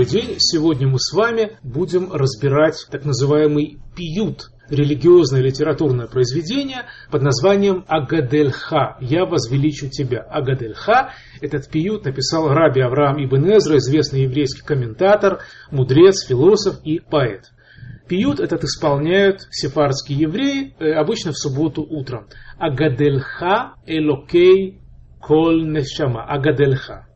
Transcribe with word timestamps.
Добрый 0.00 0.22
день. 0.22 0.36
Сегодня 0.38 0.88
мы 0.88 0.98
с 0.98 1.12
вами 1.12 1.58
будем 1.62 2.10
разбирать 2.10 2.86
так 2.90 3.04
называемый 3.04 3.80
пиют, 3.94 4.50
религиозное 4.70 5.42
литературное 5.42 6.06
произведение 6.06 6.86
под 7.10 7.20
названием 7.20 7.84
Агадельха. 7.86 8.96
«Я 9.02 9.26
возвеличу 9.26 9.90
тебя». 9.90 10.20
Агадельха. 10.20 11.10
Этот 11.42 11.68
пиют 11.68 12.06
написал 12.06 12.48
Раби 12.48 12.80
Авраам 12.80 13.22
Ибн 13.22 13.58
Эзра, 13.58 13.76
известный 13.76 14.22
еврейский 14.22 14.62
комментатор, 14.62 15.40
мудрец, 15.70 16.26
философ 16.26 16.76
и 16.82 16.98
поэт. 16.98 17.50
Пиют 18.08 18.40
этот 18.40 18.64
исполняют 18.64 19.42
сефардские 19.50 20.20
евреи 20.20 20.74
э, 20.78 20.92
обычно 20.92 21.32
в 21.32 21.36
субботу 21.36 21.82
утром. 21.82 22.26
Агадельха 22.58 23.74
элокей 23.84 24.80
коль 25.20 25.70
нешама. 25.70 26.24
Агадельха. 26.24 27.09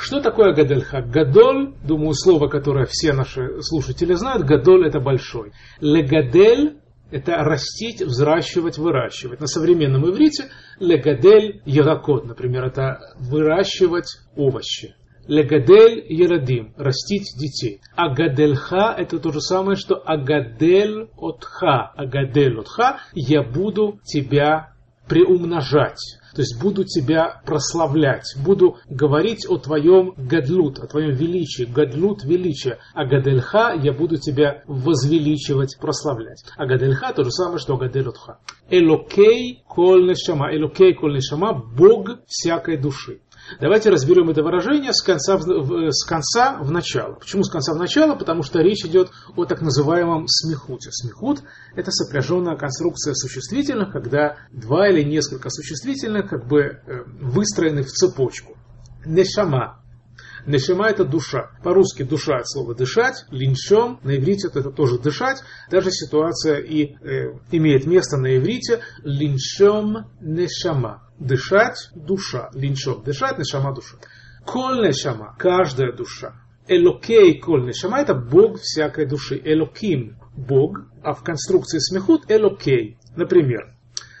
Что 0.00 0.22
такое 0.22 0.54
гадельха? 0.54 1.02
Гадоль, 1.02 1.74
думаю, 1.84 2.14
слово, 2.14 2.48
которое 2.48 2.86
все 2.88 3.12
наши 3.12 3.60
слушатели 3.60 4.14
знают, 4.14 4.46
гадоль 4.46 4.86
это 4.86 4.98
большой. 4.98 5.52
Легадель 5.80 6.78
это 7.10 7.32
растить, 7.36 8.00
взращивать, 8.00 8.78
выращивать. 8.78 9.40
На 9.40 9.46
современном 9.46 10.08
иврите 10.08 10.48
легадель 10.78 11.60
яракот, 11.66 12.24
например, 12.24 12.64
это 12.64 13.14
выращивать 13.18 14.06
овощи. 14.36 14.94
Легадель 15.28 16.06
ерадим, 16.08 16.72
растить 16.78 17.34
детей. 17.38 17.82
Агадельха 17.94 18.94
это 18.96 19.18
то 19.18 19.32
же 19.32 19.42
самое, 19.42 19.76
что 19.76 19.96
агадель 19.96 21.10
отха. 21.18 21.92
Агадель 21.94 22.58
отха, 22.58 23.00
я 23.12 23.42
буду 23.42 24.00
тебя 24.04 24.72
приумножать. 25.08 26.19
То 26.34 26.42
есть 26.42 26.60
буду 26.60 26.84
тебя 26.84 27.40
прославлять, 27.44 28.34
буду 28.44 28.76
говорить 28.88 29.46
о 29.48 29.58
твоем 29.58 30.14
гадлут, 30.16 30.78
о 30.78 30.86
твоем 30.86 31.14
величии, 31.14 31.64
гадлут 31.64 32.24
величия. 32.24 32.78
А 32.94 33.04
гадельха 33.04 33.74
я 33.74 33.92
буду 33.92 34.16
тебя 34.16 34.62
возвеличивать, 34.66 35.78
прославлять. 35.80 36.44
А 36.56 36.66
гадельха 36.66 37.12
то 37.12 37.24
же 37.24 37.30
самое, 37.30 37.58
что 37.58 37.76
гаделютха. 37.76 38.38
Элокей 38.68 39.62
коль 39.66 40.12
элокей 40.12 40.94
коль 40.94 41.20
Бог 41.76 42.20
всякой 42.26 42.76
души. 42.76 43.20
Давайте 43.58 43.90
разберем 43.90 44.30
это 44.30 44.42
выражение 44.42 44.92
с 44.92 45.02
конца, 45.02 45.36
в, 45.36 45.90
с 45.90 46.04
конца 46.04 46.58
в 46.60 46.70
начало. 46.70 47.14
Почему 47.14 47.42
с 47.42 47.50
конца 47.50 47.72
в 47.74 47.78
начало? 47.78 48.14
Потому 48.14 48.42
что 48.42 48.60
речь 48.60 48.84
идет 48.84 49.10
о 49.36 49.44
так 49.44 49.60
называемом 49.60 50.26
смехуте. 50.28 50.90
Смехут– 50.92 51.42
это 51.74 51.90
сопряженная 51.90 52.56
конструкция 52.56 53.14
существительных, 53.14 53.92
когда 53.92 54.36
два 54.52 54.88
или 54.88 55.02
несколько 55.02 55.50
существительных 55.50 56.28
как 56.28 56.46
бы 56.46 56.60
э, 56.60 57.02
выстроены 57.20 57.82
в 57.82 57.88
цепочку. 57.88 58.56
Нешама 59.04 59.79
Нешема 60.46 60.88
это 60.88 61.04
душа. 61.04 61.50
По-русски 61.62 62.02
душа 62.02 62.36
от 62.36 62.48
слова 62.48 62.74
дышать, 62.74 63.24
линчом, 63.30 64.00
на 64.02 64.16
иврите 64.16 64.48
это 64.48 64.70
тоже 64.70 64.98
дышать. 64.98 65.42
Даже 65.70 65.90
ситуация 65.90 66.58
и 66.58 66.94
э, 66.94 67.32
имеет 67.50 67.86
место 67.86 68.16
на 68.16 68.36
иврите 68.36 68.80
линчом 69.04 70.10
нешама. 70.20 71.02
Дышать 71.18 71.90
душа, 71.94 72.50
линчом. 72.54 73.02
Дышать 73.04 73.38
нешама 73.38 73.74
душа. 73.74 73.96
Коль 74.46 74.86
нешама, 74.86 75.36
каждая 75.38 75.92
душа. 75.92 76.34
Элокей 76.66 77.38
коль 77.40 77.66
нешама 77.66 78.00
это 78.00 78.14
Бог 78.14 78.60
всякой 78.60 79.06
души. 79.06 79.40
Элоким 79.44 80.18
Бог, 80.36 80.78
а 81.02 81.12
в 81.12 81.22
конструкции 81.22 81.78
смехут 81.78 82.30
элокей. 82.30 82.98
Например, 83.16 83.74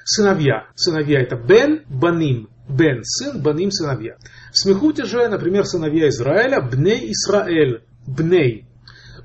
сыновья. 0.04 0.68
Сыновья 0.74 1.20
это 1.20 1.36
бен, 1.36 1.84
баним. 1.88 2.49
Бен– 2.70 3.00
сын, 3.04 3.42
баним– 3.42 3.70
сыновья. 3.72 4.16
В 4.52 4.58
смехуте 4.58 5.04
же, 5.04 5.28
например, 5.28 5.64
сыновья 5.64 6.08
Израиля, 6.08 6.60
бней 6.60 7.10
Исраэль, 7.12 7.82
бней. 8.06 8.66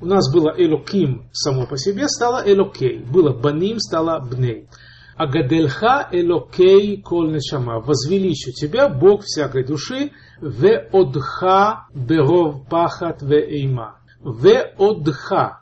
У 0.02 0.06
нас 0.06 0.32
было 0.32 0.54
Элоким 0.58 1.30
само 1.32 1.66
по 1.66 1.78
себе, 1.78 2.08
стало 2.08 2.44
Элокей. 2.46 3.00
Было 3.00 3.34
баним, 3.34 3.80
стало 3.80 4.20
бней. 4.20 4.68
Агадельха 5.16 6.10
Элокей 6.12 7.02
кол 7.02 7.30
нешама. 7.30 7.80
Возвеличу 7.80 8.52
тебя, 8.52 8.90
Бог 8.90 9.24
всякой 9.24 9.66
души, 9.66 10.12
ве 10.42 10.78
одха 10.92 11.88
беров 11.94 12.68
пахат 12.68 13.22
ве 13.22 13.40
эйма. 13.40 14.00
Ве 14.22 14.74
одха. 14.78 15.62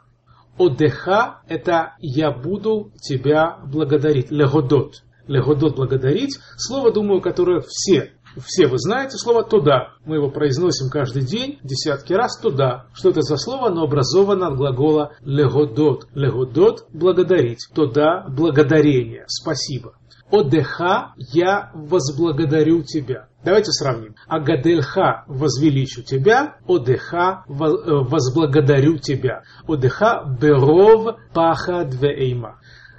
Одеха– 0.58 1.42
это 1.48 1.96
я 2.00 2.32
буду 2.32 2.92
тебя 3.02 3.58
благодарить. 3.66 4.30
Легодот 4.30 5.04
легодот 5.28 5.76
благодарить, 5.76 6.40
слово, 6.58 6.92
думаю, 6.92 7.22
которое 7.22 7.62
все, 7.66 8.14
все 8.46 8.68
вы 8.68 8.78
знаете, 8.78 9.18
слово 9.18 9.44
«туда». 9.44 9.94
Мы 10.06 10.16
его 10.16 10.30
произносим 10.30 10.90
каждый 10.90 11.24
день, 11.24 11.60
десятки 11.64 12.14
раз 12.14 12.40
«туда». 12.40 12.88
Что 12.94 13.10
это 13.10 13.22
за 13.22 13.38
слово? 13.38 13.68
Оно 13.68 13.84
образовано 13.84 14.48
от 14.48 14.56
глагола 14.56 15.14
легодот. 15.22 16.08
Легодот– 16.14 16.88
благодарить. 16.94 17.60
«Туда»– 17.74 18.26
благодарение, 18.30 19.26
спасибо. 19.28 19.94
Одеха– 20.32 21.14
я 21.34 21.70
возблагодарю 21.76 22.82
тебя. 22.82 23.28
Давайте 23.44 23.72
сравним. 23.72 24.16
Агадельха– 24.28 25.26
возвеличу 25.28 26.02
тебя. 26.02 26.56
Одеха– 26.68 27.44
э, 27.48 27.54
возблагодарю 27.54 28.98
тебя. 28.98 29.44
Одеха– 29.68 30.24
беров 30.42 31.18
паха 31.34 31.86
двеэйма 31.86 32.58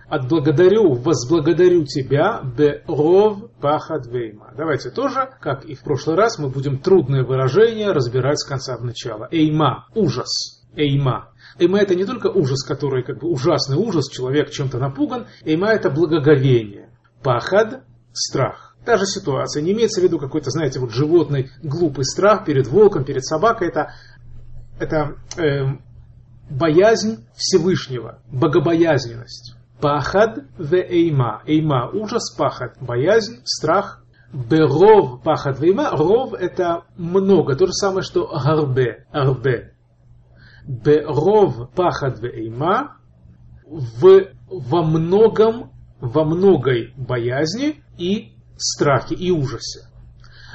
отблагодарю, 0.09 0.95
возблагодарю 0.95 1.85
тебя, 1.85 2.43
беров 2.43 3.51
пахат 3.61 4.07
вейма. 4.07 4.53
Давайте 4.57 4.91
тоже, 4.91 5.31
как 5.41 5.65
и 5.65 5.75
в 5.75 5.83
прошлый 5.83 6.17
раз, 6.17 6.39
мы 6.39 6.49
будем 6.49 6.79
трудные 6.79 7.25
выражения 7.25 7.91
разбирать 7.93 8.39
с 8.39 8.45
конца 8.47 8.77
в 8.77 8.85
начало. 8.85 9.29
Эйма– 9.31 9.87
ужас. 9.95 10.65
Эйма. 10.77 11.31
Эйма 11.59 11.79
это 11.79 11.95
не 11.95 12.05
только 12.05 12.29
ужас, 12.29 12.65
который 12.65 13.05
как 13.05 13.21
бы 13.21 13.29
ужасный 13.29 13.77
ужас, 13.77 14.09
человек 14.11 14.51
чем-то 14.51 14.79
напуган. 14.79 15.27
Эйма 15.45 15.69
это 15.69 15.91
благоговение. 15.91 16.91
Пахад– 17.23 17.85
страх. 18.13 18.77
Та 18.85 18.99
же 18.99 19.07
ситуация. 19.07 19.63
Не 19.63 19.73
имеется 19.73 20.01
в 20.01 20.05
виду 20.05 20.19
какой-то, 20.19 20.51
знаете, 20.51 20.79
вот 20.79 20.91
животный 20.91 21.51
глупый 21.63 22.05
страх 22.05 22.45
перед 22.45 22.67
волком, 22.67 23.05
перед 23.05 23.25
собакой. 23.25 23.69
Это, 23.69 23.95
это 24.79 25.17
э, 25.39 25.79
боязнь 26.51 27.25
Всевышнего, 27.35 28.21
богобоязненность. 28.31 29.57
Пахад 29.81 30.45
ве 30.59 30.83
эйма. 30.83 31.43
Эйма– 31.47 31.91
ужас, 31.93 32.35
пахад– 32.37 32.77
боязнь, 32.81 33.43
страх. 33.45 34.05
Беров 34.33 35.23
пахад 35.23 35.61
вейма. 35.61 35.91
Ров– 35.91 36.33
это 36.39 36.85
много. 36.97 37.55
То 37.57 37.67
же 37.67 37.73
самое, 37.73 38.03
что 38.03 38.27
гарбе. 38.27 39.07
Арбе. 39.13 39.75
Беров 40.67 41.71
пахад 41.75 42.19
ве 42.21 42.31
эйма. 42.31 42.97
В, 43.67 44.29
во 44.49 44.83
многом, 44.83 45.73
во 46.01 46.25
многой 46.25 46.93
боязни 46.97 47.83
и 47.97 48.33
страхе, 48.57 49.15
и 49.15 49.31
ужасе. 49.31 49.89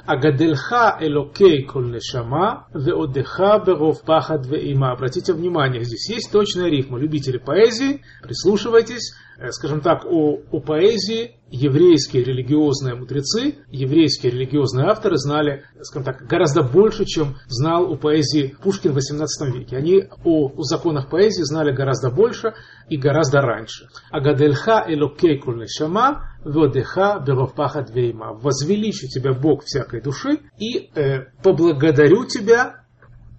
Агадельха 0.05 0.97
элокей 0.99 1.63
коль 1.63 1.91
нешама, 1.91 2.67
веодеха 2.73 3.63
беров 3.65 4.03
пахад 4.03 4.45
веима. 4.45 4.91
Обратите 4.91 5.33
внимание, 5.33 5.83
здесь 5.83 6.09
есть 6.09 6.31
точная 6.31 6.69
рифма. 6.69 6.97
Любители 6.97 7.37
поэзии, 7.37 8.01
прислушивайтесь. 8.21 9.13
Э, 9.39 9.51
скажем 9.51 9.79
так, 9.79 10.05
о, 10.05 10.39
о 10.51 10.59
поэзии 10.59 11.39
еврейские 11.49 12.25
религиозные 12.25 12.95
мудрецы, 12.95 13.55
еврейские 13.69 14.33
религиозные 14.33 14.87
авторы 14.87 15.17
знали, 15.17 15.63
скажем 15.81 16.03
так, 16.03 16.27
гораздо 16.27 16.61
больше, 16.61 17.05
чем 17.05 17.37
знал 17.47 17.89
о 17.89 17.95
поэзии 17.95 18.55
Пушкин 18.61 18.91
в 18.91 18.97
XVIII 18.97 19.51
веке. 19.57 19.77
Они 19.77 20.03
о, 20.25 20.49
о 20.49 20.63
законах 20.63 21.09
поэзии 21.09 21.43
знали 21.43 21.71
гораздо 21.71 22.11
больше 22.11 22.53
и 22.89 22.97
гораздо 22.97 23.39
раньше. 23.39 23.87
Агадельха 24.11 24.83
элокей 24.87 25.37
куль 25.39 25.61
нешама, 25.61 26.28
ведеха 26.45 27.19
беров 27.25 27.53
пахат 27.53 27.89
вейма. 27.89 28.33
Возвеличу 28.33 29.07
тебя 29.07 29.33
Бог 29.33 29.63
всякой 29.63 30.01
души 30.01 30.39
и 30.57 30.89
э, 30.95 31.25
поблагодарю 31.43 32.25
тебя 32.25 32.85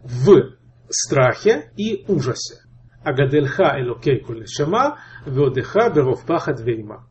в 0.03 0.57
страхе 0.89 1.73
и 1.77 2.05
ужасе. 2.09 2.63
Агадельха 3.03 3.81
элокей 3.81 4.21
куль 4.21 4.41
нешама, 4.41 4.99
ведеха 5.27 5.91
беров 5.91 6.25
пахат 6.27 6.61
вейма. 6.61 7.07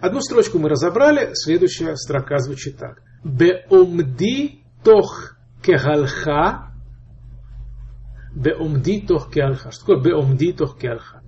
Одну 0.00 0.20
строчку 0.20 0.58
мы 0.58 0.68
разобрали, 0.68 1.30
следующая 1.34 1.96
строка 1.96 2.38
звучит 2.38 2.78
так. 2.78 3.02
Беомди 3.24 4.62
тох 4.84 5.36
кегалха. 5.62 6.72
Беомди 8.34 9.00
тох 9.06 9.30
кеалха. 9.32 9.72
Что 9.72 9.80
такое 9.80 10.02
беомди 10.04 10.52
тох 10.52 10.78
кеалха? 10.78 11.22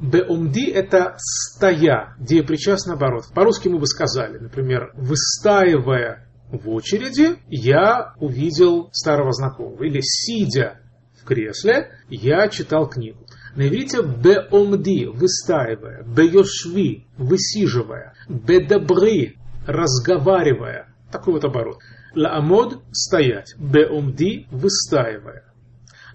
Беомди 0.00 0.70
это 0.70 1.16
стоя, 1.18 2.14
деепричаст 2.20 2.86
наоборот. 2.86 3.24
По-русски 3.34 3.68
мы 3.68 3.78
бы 3.78 3.86
сказали, 3.86 4.38
например, 4.38 4.92
выстаивая 4.94 6.28
в 6.50 6.68
очереди, 6.70 7.36
я 7.48 8.12
увидел 8.16 8.90
старого 8.92 9.32
знакомого. 9.32 9.82
Или 9.82 10.00
сидя 10.00 10.80
в 11.20 11.24
кресле, 11.24 11.90
я 12.08 12.48
читал 12.48 12.88
книгу. 12.88 13.26
На 13.56 13.66
иврите 13.66 14.02
беомди, 14.02 15.06
выстаивая, 15.06 16.04
беешви, 16.04 17.08
высиживая, 17.16 18.14
бедабри, 18.28 19.36
разговаривая. 19.66 20.94
Такой 21.10 21.34
вот 21.34 21.44
оборот. 21.44 21.78
Лаамод– 22.14 22.82
стоять, 22.92 23.54
беомди– 23.58 24.46
выстаивая. 24.50 25.44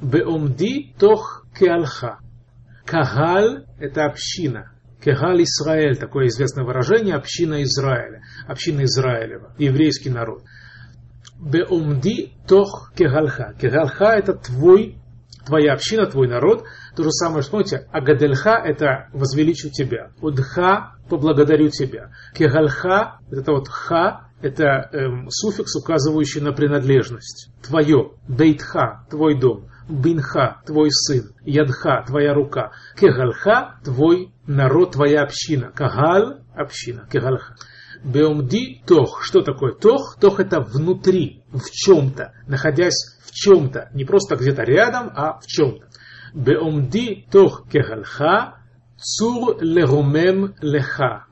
Беомди 0.01 0.93
тох 0.97 1.45
кеалха. 1.57 2.19
Кагаль– 2.85 3.65
это 3.79 4.05
община. 4.05 4.71
Кегаль 5.03 5.43
Израиль, 5.43 5.97
такое 5.97 6.27
известное 6.27 6.63
выражение, 6.63 7.15
община 7.15 7.61
Израиля, 7.63 8.21
община 8.47 8.83
Израилева, 8.85 9.53
еврейский 9.57 10.09
народ. 10.09 10.43
Беомди 11.39 12.33
тох 12.47 12.93
кегальха. 12.95 13.53
Кегальха– 13.59 14.05
это 14.15 14.33
твой, 14.33 14.97
твоя 15.45 15.73
община, 15.73 16.05
твой 16.05 16.29
народ. 16.29 16.63
То 16.95 17.03
же 17.03 17.11
самое, 17.11 17.41
что 17.41 17.51
помните, 17.51 17.87
агадельха– 17.91 18.61
это 18.65 19.09
возвеличу 19.11 19.69
тебя. 19.69 20.11
Удха– 20.21 20.95
поблагодарю 21.09 21.69
тебя. 21.69 22.11
Кегальха– 22.33 23.19
это 23.31 23.51
вот 23.51 23.67
ха, 23.67 24.29
это 24.41 24.89
эм, 24.93 25.29
суффикс, 25.29 25.75
указывающий 25.75 26.39
на 26.39 26.53
принадлежность. 26.53 27.51
Твое, 27.61 28.11
бейтха, 28.27 29.05
твой 29.09 29.37
дом. 29.39 29.67
Бинха, 29.89 30.61
твой 30.65 30.89
сын, 30.91 31.33
Ядха, 31.43 32.03
твоя 32.07 32.33
рука, 32.33 32.71
Кегальха, 32.95 33.79
твой 33.83 34.33
народ, 34.47 34.93
твоя 34.93 35.23
община, 35.23 35.71
Кагаль, 35.71 36.41
община, 36.55 37.07
Кегальха. 37.11 37.55
Беумди 38.03 38.81
тох. 38.85 39.23
Что 39.23 39.41
такое 39.41 39.73
тох? 39.73 40.17
Тох 40.19 40.39
это 40.39 40.59
внутри, 40.59 41.43
в 41.51 41.69
чем-то, 41.71 42.33
находясь 42.47 43.17
в 43.25 43.31
чем-то. 43.31 43.89
Не 43.93 44.03
просто 44.03 44.35
где-то 44.35 44.63
рядом, 44.63 45.09
а 45.15 45.39
в 45.39 45.47
чем-то. 45.47 45.87
Беумди 46.33 47.27
тох 47.31 47.67
кегальха, 47.71 48.55
цур 48.97 49.61
легумем 49.61 50.55
леха. 50.61 51.27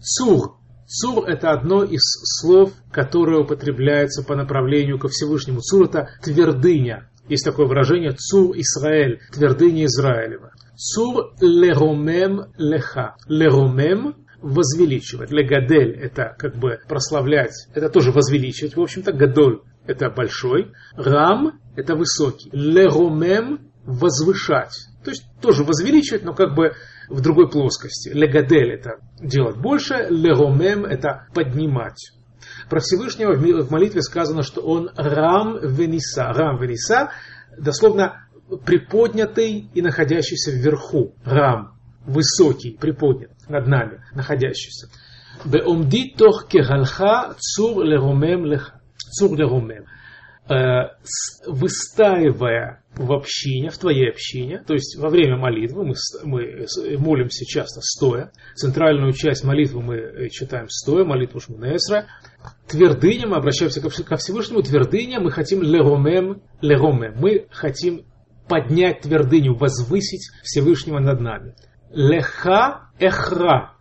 Цур. 0.00 0.56
Цур 0.86 1.24
это 1.24 1.50
одно 1.50 1.82
из 1.82 2.02
слов, 2.02 2.72
которое 2.92 3.40
употребляется 3.40 4.22
по 4.22 4.36
направлению 4.36 4.98
ко 4.98 5.08
Всевышнему. 5.08 5.60
Цур 5.60 5.86
это 5.86 6.10
твердыня. 6.22 7.10
Есть 7.28 7.44
такое 7.44 7.66
выражение 7.66 8.12
«Цур 8.12 8.56
Израиль», 8.56 9.20
твердыня 9.32 9.86
Израилева. 9.86 10.52
«Цур 10.76 11.32
леромем 11.40 12.52
леха». 12.58 13.16
Леромем– 13.28 14.16
возвеличивать. 14.44 15.30
Легадель– 15.30 15.92
это 16.00 16.36
как 16.38 16.56
бы 16.56 16.78
прославлять, 16.86 17.68
это 17.74 17.88
тоже 17.88 18.12
возвеличивать. 18.12 18.76
В 18.76 18.80
общем-то, 18.80 19.12
гадоль– 19.12 19.60
это 19.86 20.10
большой. 20.10 20.72
Рам– 20.96 21.60
это 21.76 21.96
высокий. 21.96 22.50
Леромем– 22.52 23.70
возвышать. 23.84 24.86
То 25.02 25.10
есть 25.10 25.24
тоже 25.40 25.64
возвеличивать, 25.64 26.24
но 26.24 26.34
как 26.34 26.54
бы 26.54 26.72
в 27.08 27.20
другой 27.20 27.50
плоскости. 27.50 28.10
Легадель– 28.10 28.72
это 28.74 28.98
делать 29.18 29.56
больше, 29.56 30.06
леромем– 30.10 30.84
это 30.86 31.26
поднимать. 31.34 32.12
Про 32.68 32.80
Всевышнего 32.80 33.34
в 33.34 33.70
молитве 33.70 34.02
сказано, 34.02 34.42
что 34.42 34.60
он 34.60 34.90
рам 34.96 35.58
вениса. 35.60 36.32
Рам 36.32 36.58
вениса, 36.60 37.10
дословно 37.56 38.26
приподнятый 38.64 39.70
и 39.74 39.82
находящийся 39.82 40.50
вверху. 40.50 41.14
Рам, 41.24 41.78
высокий, 42.06 42.76
приподнят 42.78 43.32
над 43.48 43.66
нами, 43.66 44.04
находящийся. 44.14 44.88
Беомди 45.44 46.14
тох 46.16 46.46
кегалха 46.48 47.34
цур 47.38 47.84
леромем 47.84 48.44
леха. 48.46 48.80
Цур 48.96 49.36
леромем. 49.36 49.84
Э, 50.48 50.94
выстаивая 51.46 52.83
в 52.96 53.12
общине, 53.12 53.70
в 53.70 53.78
твоей 53.78 54.10
общине, 54.10 54.62
то 54.66 54.74
есть 54.74 54.96
во 54.96 55.08
время 55.08 55.36
молитвы, 55.36 55.84
мы, 55.84 55.94
мы 56.24 56.66
молимся 56.98 57.44
часто 57.44 57.80
стоя, 57.82 58.30
центральную 58.54 59.12
часть 59.12 59.44
молитвы 59.44 59.82
мы 59.82 59.96
э, 59.96 60.28
читаем 60.28 60.68
стоя, 60.68 61.04
молитву 61.04 61.40
Шмунесра, 61.40 62.06
твердыня, 62.68 63.26
мы 63.26 63.36
обращаемся 63.36 63.80
ко 63.80 64.16
Всевышнему, 64.16 64.62
твердыня, 64.62 65.20
мы 65.20 65.30
хотим 65.30 65.62
леромем, 65.62 66.42
леромем, 66.60 67.14
мы 67.16 67.46
хотим 67.50 68.04
поднять 68.48 69.00
твердыню, 69.00 69.54
возвысить 69.54 70.30
Всевышнего 70.42 70.98
над 70.98 71.20
нами. 71.20 71.54
Леха 71.90 72.90
эхра, 72.98 73.74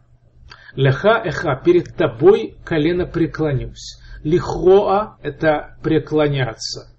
леха 0.75 1.21
эхра, 1.23 1.61
перед 1.63 1.95
тобой 1.95 2.55
колено 2.65 3.05
преклонюсь. 3.05 3.99
Лихроа– 4.23 5.17
это 5.21 5.77
преклоняться. 5.83 6.92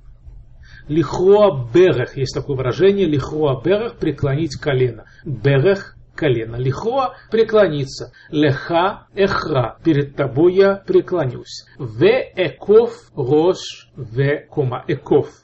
Лихроа 0.89 1.69
берех, 1.73 2.17
есть 2.17 2.35
такое 2.35 2.57
выражение, 2.57 3.07
лихроа 3.07 3.61
берех– 3.63 3.97
преклонить 3.99 4.57
колено. 4.57 5.05
Берех– 5.25 5.97
колено. 6.15 6.57
Лихроа– 6.57 7.15
преклониться. 7.31 8.13
Леха 8.31 9.07
эхра– 9.15 9.79
перед 9.85 10.15
тобой 10.15 10.55
я 10.55 10.77
преклонюсь. 10.77 11.65
Ве 11.79 12.33
эков 12.37 13.11
рош 13.17 13.89
ве 13.97 14.47
кома. 14.51 14.85
Эков– 14.87 15.29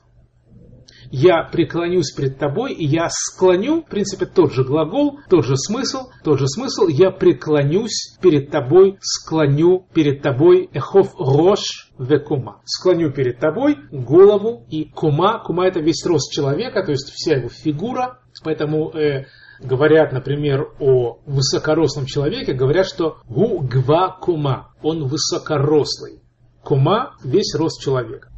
я 1.10 1.42
преклонюсь 1.42 2.12
пред 2.12 2.38
тобой, 2.38 2.72
и 2.72 2.86
я 2.86 3.08
склоню, 3.10 3.82
в 3.82 3.86
принципе, 3.86 4.26
тот 4.26 4.52
же 4.52 4.64
глагол, 4.64 5.18
тот 5.28 5.44
же 5.44 5.56
смысл, 5.56 6.10
тот 6.22 6.38
же 6.38 6.46
смысл, 6.46 6.86
я 6.86 7.10
преклонюсь 7.10 8.16
перед 8.20 8.50
тобой, 8.50 8.98
склоню 9.00 9.86
перед 9.92 10.22
тобой, 10.22 10.70
эхов 10.72 11.14
рош 11.18 11.90
векума. 11.98 12.60
Склоню 12.64 13.12
перед 13.12 13.38
тобой 13.38 13.78
голову 13.90 14.66
и 14.70 14.84
кума. 14.84 15.42
Кума 15.44 15.66
это 15.66 15.80
весь 15.80 16.04
рост 16.06 16.32
человека, 16.32 16.84
то 16.84 16.92
есть 16.92 17.10
вся 17.10 17.36
его 17.36 17.48
фигура, 17.48 18.20
поэтому 18.44 18.90
э, 18.90 19.26
говорят, 19.60 20.12
например, 20.12 20.68
о 20.78 21.18
высокорослом 21.26 22.06
человеке, 22.06 22.52
говорят, 22.52 22.86
что 22.86 23.18
гу 23.28 23.60
гва 23.60 24.16
кума, 24.20 24.72
он 24.82 25.06
высокорослый. 25.06 26.22
Кума– 26.62 27.14
весь 27.24 27.54
рост 27.56 27.82
человека. 27.82 28.29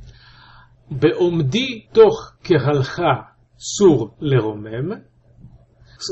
Беомди 1.00 1.88
тох 1.94 2.36
кегалха 2.42 3.34
сур 3.56 4.14
лерумем, 4.20 5.04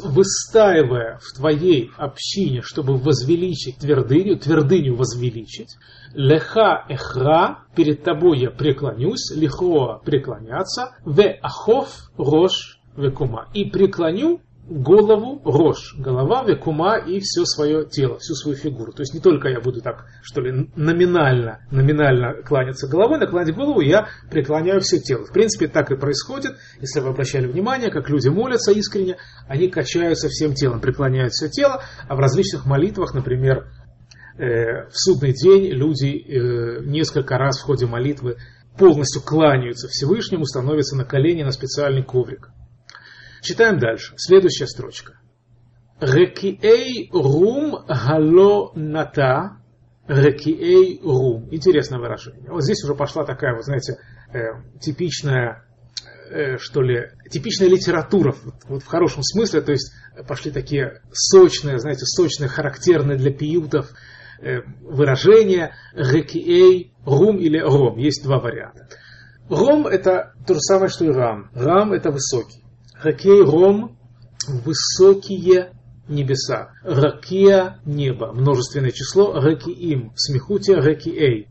выстаивая 0.05 1.19
в 1.19 1.37
твоей 1.37 1.91
общине, 1.97 2.62
чтобы 2.62 2.97
возвеличить 2.97 3.79
твердыню, 3.79 4.38
твердыню 4.38 4.94
возвеличить, 4.94 5.77
леха 6.15 6.85
эхра, 6.88 7.65
перед 7.75 8.03
тобой 8.05 8.41
я 8.41 8.50
преклонюсь, 8.50 9.32
лихоа 9.35 9.99
преклоняться, 9.99 10.97
ве 11.05 11.38
ахов 11.43 12.11
рош 12.17 12.78
векума, 12.97 13.49
и 13.54 13.64
преклоню 13.64 14.40
голову 14.71 15.43
рожь, 15.45 15.95
голова, 15.99 16.45
векума 16.45 16.97
и 16.97 17.19
все 17.19 17.45
свое 17.45 17.85
тело, 17.85 18.19
всю 18.19 18.35
свою 18.35 18.57
фигуру. 18.57 18.93
То 18.93 19.03
есть 19.03 19.12
не 19.12 19.21
только 19.21 19.49
я 19.49 19.61
буду 19.61 19.81
так, 19.81 20.07
что 20.23 20.41
ли, 20.41 20.71
номинально, 20.77 21.67
номинально 21.73 22.35
кланяться 22.43 22.87
головой, 22.87 23.19
наклонять 23.19 23.55
голову, 23.55 23.81
я 23.81 24.07
преклоняю 24.31 24.81
все 24.81 25.00
тело. 25.00 25.27
В 25.27 25.33
принципе, 25.33 25.67
так 25.67 25.91
и 25.91 25.97
происходит, 25.97 26.53
если 26.81 27.00
вы 27.00 27.09
обращали 27.09 27.49
внимание, 27.49 27.91
как 27.91 28.09
люди 28.09 28.29
молятся 28.29 28.71
искренне, 28.71 29.17
они 29.49 29.69
качаются 29.69 30.29
всем 30.29 30.55
телом, 30.55 30.81
преклоняют 30.81 31.33
все 31.33 31.49
тело, 31.49 31.83
а 32.09 32.15
в 32.15 32.21
различных 32.21 32.65
молитвах, 32.65 33.12
например, 33.12 33.67
э, 34.39 34.87
в 34.89 34.95
судный 34.95 35.33
день 35.33 35.73
люди 35.73 36.07
э, 36.07 36.85
несколько 36.85 37.39
раз 37.39 37.59
в 37.59 37.65
ходе 37.65 37.87
молитвы 37.87 38.37
полностью 38.79 39.21
кланяются 39.21 39.89
Всевышнему, 39.89 40.45
становятся 40.45 40.97
на 40.97 41.05
колени 41.05 41.43
на 41.43 41.50
специальный 41.50 42.05
коврик. 42.05 42.50
Читаем 43.42 43.78
дальше. 43.78 44.14
Следующая 44.16 44.66
строчка. 44.66 45.18
Рекиэй 46.00 47.11
рум 47.12 47.85
гало 47.87 48.73
ната. 48.75 49.56
Рекиэй 50.09 51.00
рум. 51.02 51.49
Интересное 51.50 51.99
выражение. 51.99 52.50
Вот 52.50 52.62
здесь 52.62 52.82
уже 52.85 52.94
пошла 52.94 53.25
такая, 53.25 53.54
вот 53.54 53.64
знаете, 53.64 53.99
э, 54.32 54.78
типичная 54.80 55.64
э, 56.30 56.56
что 56.59 56.82
ли, 56.82 57.11
типичная 57.30 57.68
литература, 57.68 58.35
вот, 58.44 58.54
вот 58.68 58.82
в 58.82 58.87
хорошем 58.87 59.23
смысле, 59.23 59.61
то 59.61 59.73
есть 59.73 59.92
пошли 60.26 60.50
такие 60.50 61.02
сочные, 61.12 61.78
знаете, 61.78 62.06
сочные, 62.06 62.49
характерные 62.49 63.18
для 63.18 63.32
пиютов 63.32 63.90
э, 64.40 64.62
выражения 64.82 65.75
рекиэй, 65.92 66.92
рум 67.04 67.38
или 67.38 67.59
ром. 67.59 67.99
Есть 67.99 68.25
два 68.25 68.40
варианта. 68.40 68.88
Ром 69.49 69.87
это 69.87 70.35
то 70.47 70.54
же 70.54 70.61
самое, 70.61 70.88
что 70.88 71.04
и 71.04 71.09
рам. 71.09 71.50
Рам 71.54 71.92
это 71.92 72.11
высокий. 72.11 72.64
Ракей 73.02 73.42
Ром– 73.42 73.97
высокие 74.49 75.73
небеса. 76.09 76.73
Ракия– 76.83 77.80
небо. 77.85 78.33
Множественное 78.33 78.90
число. 78.90 79.33
Ракиим– 79.40 80.12
в 80.14 80.21
смехуте 80.21 80.75
Ракиэй. 80.75 81.49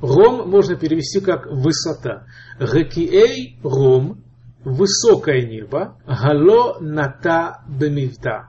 Ром 0.00 0.48
можно 0.48 0.76
перевести 0.76 1.20
как 1.20 1.46
высота. 1.46 2.26
Ракиэй– 2.58 3.58
Ром– 3.62 4.24
высокое 4.64 5.46
небо. 5.46 5.98
Гало 6.06 6.78
ната 6.80 7.62
бемивта. 7.68 8.48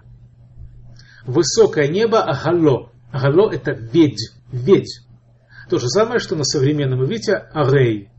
Высокое 1.25 1.89
небо– 1.89 2.25
гало. 2.43 2.91
Гало– 3.11 3.51
это 3.53 3.71
ведь. 3.71 4.31
Ведь. 4.51 5.01
То 5.69 5.79
же 5.79 5.89
самое, 5.89 6.19
что 6.19 6.35
на 6.35 6.43
современном 6.43 7.03
иврите 7.03 7.33
арей. 7.51 8.09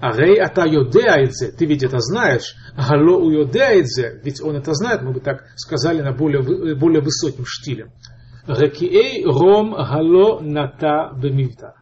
Арей 0.00 0.40
ата 0.40 0.64
йодеайдзе, 0.66 1.52
ты 1.52 1.66
ведь 1.66 1.82
это 1.82 1.98
знаешь. 1.98 2.54
Гало 2.76 3.18
у 3.18 3.30
йодеайдзе, 3.30 4.20
ведь 4.22 4.40
он 4.40 4.56
это 4.56 4.72
знает, 4.74 5.02
мы 5.02 5.12
бы 5.12 5.20
так 5.20 5.46
сказали 5.56 6.02
на 6.02 6.12
более, 6.12 6.76
более 6.76 7.02
высоким 7.02 7.44
штилем. 7.46 7.90
Рекиэй 8.46 9.24
ром 9.24 9.72
гало 9.74 10.40
ната 10.40 11.12
бемивта. 11.20 11.74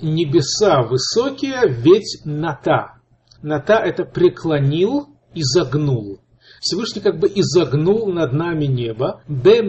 Небеса 0.00 0.82
высокие, 0.82 1.68
ведь 1.68 2.22
ната. 2.24 2.98
Ната 3.42 3.74
это 3.74 4.04
преклонил 4.04 5.08
и 5.34 5.42
загнул. 5.42 6.20
Всевышний 6.60 7.00
как 7.00 7.18
бы 7.18 7.28
изогнул 7.28 8.12
над 8.12 8.32
нами 8.32 8.66
небо. 8.66 9.22
Бе. 9.28 9.62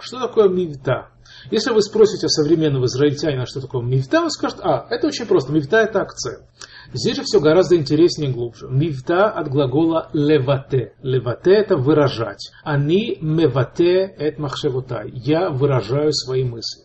Что 0.00 0.20
такое 0.20 0.48
мивта? 0.48 1.10
Если 1.50 1.70
вы 1.72 1.82
спросите 1.82 2.28
современного 2.28 2.86
израильтянина, 2.86 3.46
что 3.46 3.60
такое 3.60 3.82
мивта, 3.82 4.22
он 4.22 4.30
скажет, 4.30 4.58
а, 4.62 4.86
это 4.90 5.06
очень 5.08 5.26
просто, 5.26 5.52
мивта 5.52 5.78
это 5.78 6.00
акцент. 6.00 6.44
Здесь 6.92 7.16
же 7.16 7.22
все 7.22 7.40
гораздо 7.40 7.76
интереснее 7.76 8.30
и 8.30 8.32
глубже. 8.32 8.68
Мивта 8.68 9.30
от 9.30 9.48
глагола 9.48 10.10
левате. 10.12 10.94
Левате 11.02 11.52
это 11.52 11.76
выражать. 11.76 12.50
Они 12.64 13.18
мевате 13.20 14.14
эт 14.18 14.38
махшевутай. 14.38 15.10
Я 15.14 15.50
выражаю 15.50 16.12
свои 16.12 16.44
мысли. 16.44 16.82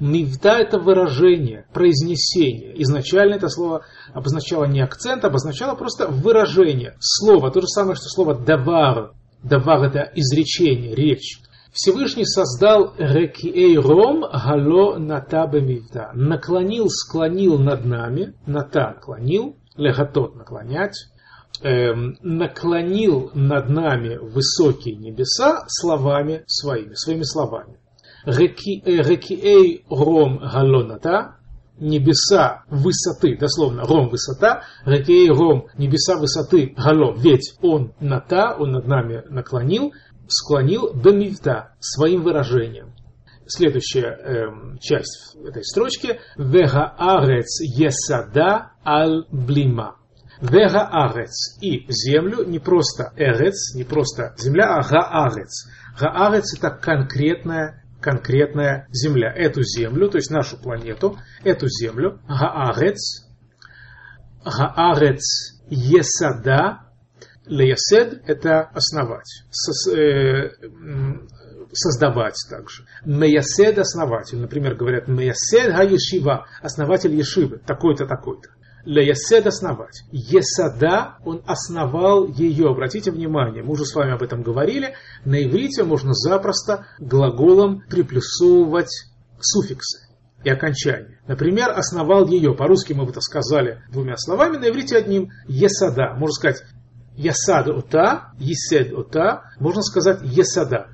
Мивта 0.00 0.52
это 0.52 0.78
выражение, 0.78 1.66
произнесение. 1.74 2.80
Изначально 2.82 3.34
это 3.34 3.50
слово 3.50 3.84
обозначало 4.14 4.64
не 4.64 4.80
акцент, 4.80 5.26
обозначало 5.26 5.74
просто 5.74 6.08
выражение. 6.08 6.96
Слово, 7.00 7.50
то 7.50 7.60
же 7.60 7.66
самое, 7.66 7.96
что 7.96 8.08
слово 8.08 8.34
давар. 8.34 9.12
Давар 9.42 9.82
это 9.84 10.10
изречение, 10.14 10.94
речь. 10.94 11.40
Всевышний 11.72 12.26
создал 12.26 12.94
рекиэй 12.98 13.76
ром 13.76 14.22
гало 14.22 14.98
ната 14.98 15.46
бемивта. 15.46 16.10
Наклонил, 16.14 16.88
склонил 16.88 17.58
над 17.58 17.84
нами, 17.84 18.34
ната 18.46 18.96
клонил, 19.00 19.56
легатот 19.76 20.34
наклонять, 20.34 20.96
эм, 21.62 22.16
наклонил 22.22 23.30
над 23.34 23.68
нами 23.68 24.16
высокие 24.16 24.96
небеса 24.96 25.64
словами 25.68 26.42
своими, 26.46 26.94
своими 26.94 27.22
словами. 27.22 27.78
Рекиэй 28.24 29.76
э, 29.76 29.94
ром 29.94 30.38
галоната, 30.38 31.36
небеса 31.78 32.64
высоты, 32.68 33.38
дословно 33.38 33.84
ром 33.84 34.08
высота, 34.08 34.64
рекиэй 34.84 35.30
ром 35.30 35.68
небеса 35.78 36.16
высоты 36.16 36.74
гало, 36.76 37.14
ведь 37.16 37.56
он 37.62 37.92
ната, 38.00 38.56
он 38.58 38.72
над 38.72 38.86
нами 38.86 39.22
наклонил, 39.30 39.92
склонил 40.30 40.92
бемивта 40.94 41.74
своим 41.80 42.22
выражением. 42.22 42.94
Следующая 43.46 44.06
э, 44.06 44.78
часть 44.80 45.36
этой 45.44 45.64
строчки 45.64 46.20
Вега 46.36 46.94
арец 46.96 47.60
есада 47.60 48.72
аль 48.86 49.24
блима. 49.30 49.96
Вега 50.40 50.88
арец 50.88 51.58
и 51.60 51.84
землю 51.88 52.44
не 52.44 52.58
просто 52.58 53.12
эрец, 53.16 53.74
не 53.74 53.84
просто 53.84 54.34
земля, 54.38 54.76
а 54.76 54.82
гаарец. 54.82 55.68
Гаарец 55.98 56.56
это 56.56 56.70
конкретная 56.70 57.80
конкретная 58.00 58.88
земля. 58.90 59.32
Эту 59.32 59.62
землю, 59.62 60.08
то 60.08 60.16
есть 60.16 60.30
нашу 60.30 60.56
планету, 60.56 61.18
эту 61.44 61.68
землю, 61.68 62.20
Гаарец, 62.26 63.26
Гаарец 64.44 65.60
Есада, 65.68 66.80
Леясед– 67.50 68.22
это 68.26 68.70
основать, 68.72 69.42
э, 69.92 70.50
создавать 71.72 72.36
также. 72.48 72.84
Меясед– 73.04 73.76
основатель. 73.78 74.38
Например, 74.38 74.76
говорят 74.76 75.08
Меясед 75.08 75.74
Гаешива– 75.74 76.46
основатель 76.62 77.12
Ешивы, 77.12 77.58
такой-то, 77.58 78.06
такой-то. 78.06 78.50
Леясед– 78.84 79.46
основать. 79.48 80.04
Есада– 80.12 81.16
он 81.24 81.42
основал 81.44 82.28
ее. 82.28 82.68
Обратите 82.68 83.10
внимание, 83.10 83.64
мы 83.64 83.72
уже 83.72 83.84
с 83.84 83.96
вами 83.96 84.12
об 84.12 84.22
этом 84.22 84.42
говорили. 84.42 84.94
На 85.24 85.42
иврите 85.42 85.82
можно 85.82 86.14
запросто 86.14 86.86
глаголом 87.00 87.82
приплюсовывать 87.90 89.10
суффиксы 89.40 90.06
и 90.44 90.50
окончание. 90.50 91.20
Например, 91.26 91.70
основал 91.70 92.28
ее. 92.28 92.54
По-русски 92.54 92.92
мы 92.92 93.06
бы 93.06 93.10
это 93.10 93.20
сказали 93.20 93.82
двумя 93.90 94.16
словами, 94.16 94.56
на 94.56 94.68
иврите 94.68 94.96
одним. 94.96 95.30
Есада. 95.48 96.14
Можно 96.14 96.32
сказать 96.32 96.62
Ясад 97.16 97.68
ота, 97.68 98.32
Есед 98.38 98.92
ота, 98.92 99.42
можно 99.58 99.82
сказать 99.82 100.20
Есада. 100.22 100.88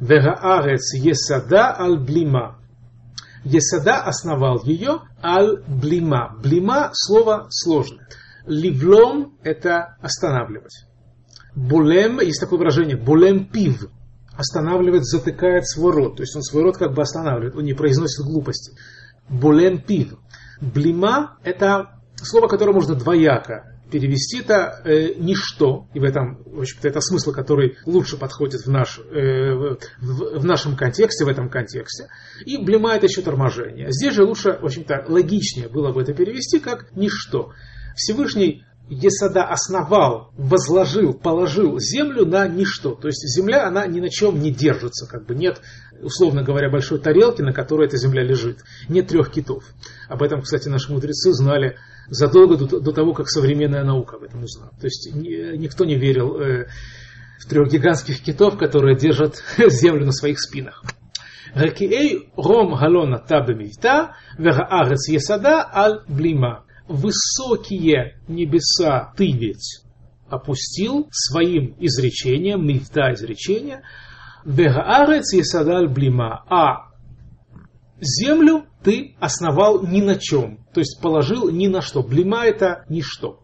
Вегаарец 0.00 0.94
Есада 0.94 1.76
аль 1.78 1.98
блима. 1.98 2.58
Есада 3.44 4.02
основал 4.02 4.62
ее 4.64 5.00
аль 5.22 5.62
блима. 5.66 6.36
Блима 6.42 6.90
слово 6.92 7.46
сложное. 7.50 8.06
Ливлом 8.46 9.36
это 9.42 9.96
останавливать. 10.00 10.86
Булем, 11.54 12.20
есть 12.20 12.40
такое 12.40 12.58
выражение, 12.58 12.96
булем 12.96 13.46
пив. 13.46 13.86
Останавливает, 14.36 15.04
затыкает 15.04 15.68
свой 15.68 15.92
рот. 15.92 16.16
То 16.16 16.22
есть 16.22 16.34
он 16.36 16.42
свой 16.42 16.62
рот 16.62 16.76
как 16.78 16.94
бы 16.94 17.02
останавливает, 17.02 17.56
он 17.56 17.64
не 17.64 17.74
произносит 17.74 18.24
глупости. 18.24 18.76
Булем 19.28 19.80
пив. 19.82 20.14
Блима 20.60 21.38
это 21.42 22.00
слово, 22.16 22.48
которое 22.48 22.72
можно 22.72 22.94
двояко 22.94 23.69
перевести 23.90 24.40
это 24.40 24.80
э, 24.84 25.14
ничто, 25.16 25.88
и 25.94 26.00
в 26.00 26.04
этом, 26.04 26.42
в 26.44 26.60
общем-то, 26.60 26.88
это 26.88 27.00
смысл, 27.00 27.32
который 27.32 27.76
лучше 27.86 28.16
подходит 28.16 28.62
в, 28.62 28.70
наш, 28.70 28.98
э, 28.98 29.52
в, 29.52 30.40
в 30.40 30.44
нашем 30.44 30.76
контексте, 30.76 31.24
в 31.24 31.28
этом 31.28 31.48
контексте, 31.48 32.08
и 32.44 32.56
блема 32.56 32.94
это 32.94 33.06
еще 33.06 33.22
торможение. 33.22 33.90
Здесь 33.90 34.14
же 34.14 34.24
лучше, 34.24 34.58
в 34.60 34.64
общем-то, 34.64 35.04
логичнее 35.08 35.68
было 35.68 35.92
бы 35.92 36.02
это 36.02 36.14
перевести 36.14 36.58
как 36.58 36.94
ничто. 36.96 37.52
Всевышний 37.96 38.64
Есада 38.90 39.44
основал, 39.44 40.32
возложил, 40.36 41.14
положил 41.14 41.78
землю 41.78 42.26
на 42.26 42.48
ничто. 42.48 42.96
То 42.96 43.06
есть 43.06 43.22
земля, 43.24 43.66
она 43.66 43.86
ни 43.86 44.00
на 44.00 44.10
чем 44.10 44.40
не 44.40 44.50
держится. 44.50 45.06
Как 45.06 45.26
бы 45.26 45.36
нет, 45.36 45.60
условно 46.02 46.42
говоря, 46.42 46.70
большой 46.70 47.00
тарелки, 47.00 47.42
на 47.42 47.52
которой 47.52 47.86
эта 47.86 47.96
земля 47.96 48.22
лежит. 48.22 48.58
Нет 48.88 49.08
трех 49.08 49.30
китов. 49.30 49.64
Об 50.08 50.22
этом, 50.22 50.42
кстати, 50.42 50.68
наши 50.68 50.92
мудрецы 50.92 51.32
знали 51.32 51.76
задолго 52.08 52.56
до, 52.56 52.80
до 52.80 52.92
того, 52.92 53.12
как 53.12 53.28
современная 53.28 53.84
наука 53.84 54.16
об 54.16 54.24
этом 54.24 54.42
узнала. 54.42 54.72
То 54.80 54.86
есть 54.86 55.10
никто 55.14 55.84
не 55.84 55.96
верил 55.96 56.40
э, 56.40 56.66
в 57.38 57.48
трех 57.48 57.70
гигантских 57.70 58.20
китов, 58.22 58.58
которые 58.58 58.96
держат 58.96 59.42
землю 59.68 60.04
на 60.06 60.12
своих 60.12 60.40
спинах. 60.40 60.84
Высокие 66.86 68.20
небеса 68.28 69.12
ты 69.16 69.30
ведь 69.32 69.82
опустил 70.28 71.08
своим 71.10 71.74
изречением, 71.78 72.66
мифта 72.66 73.12
изречения, 73.12 73.82
вегаарец 74.44 75.32
есада 75.32 75.76
аль 75.76 75.88
блима, 75.88 76.44
а 76.48 76.90
землю 78.00 78.64
ты 78.82 79.16
основал 79.20 79.86
ни 79.86 80.00
на 80.00 80.16
чем, 80.16 80.58
то 80.72 80.80
есть 80.80 81.00
положил 81.02 81.50
ни 81.50 81.66
на 81.66 81.80
что. 81.80 82.02
Блима 82.02 82.44
это 82.44 82.84
ничто. 82.88 83.40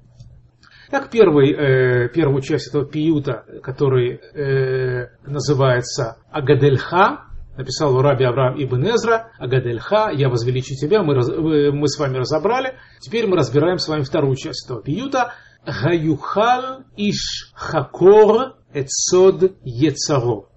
Так 0.91 1.11
первый, 1.11 1.53
э, 1.53 2.09
первую 2.11 2.43
часть 2.43 2.69
этого 2.69 2.87
пиюта, 2.87 3.45
который 3.63 4.21
э, 4.21 5.09
называется 5.27 6.19
Агадельха, 6.31 7.25
написал 7.57 8.01
Раби 8.01 8.25
Авраам 8.25 8.55
Ибн 8.63 8.95
Эзра, 8.95 9.33
Агадельха, 9.39 10.11
я 10.13 10.29
возвеличу 10.29 10.75
тебя, 10.75 11.03
мы, 11.03 11.15
раз, 11.15 11.29
мы 11.29 11.89
с 11.89 11.99
вами 11.99 12.19
разобрали. 12.19 12.75
Теперь 13.01 13.27
мы 13.27 13.37
разбираем 13.37 13.79
с 13.79 13.89
вами 13.89 14.03
вторую 14.03 14.37
часть 14.37 14.67
этого 14.67 14.83
пиюта. 14.83 15.33
Гаюхал 15.65 16.85
иш 16.97 17.51
хакор 17.55 18.55
эцод 18.73 19.57
ецаро. 19.65 20.49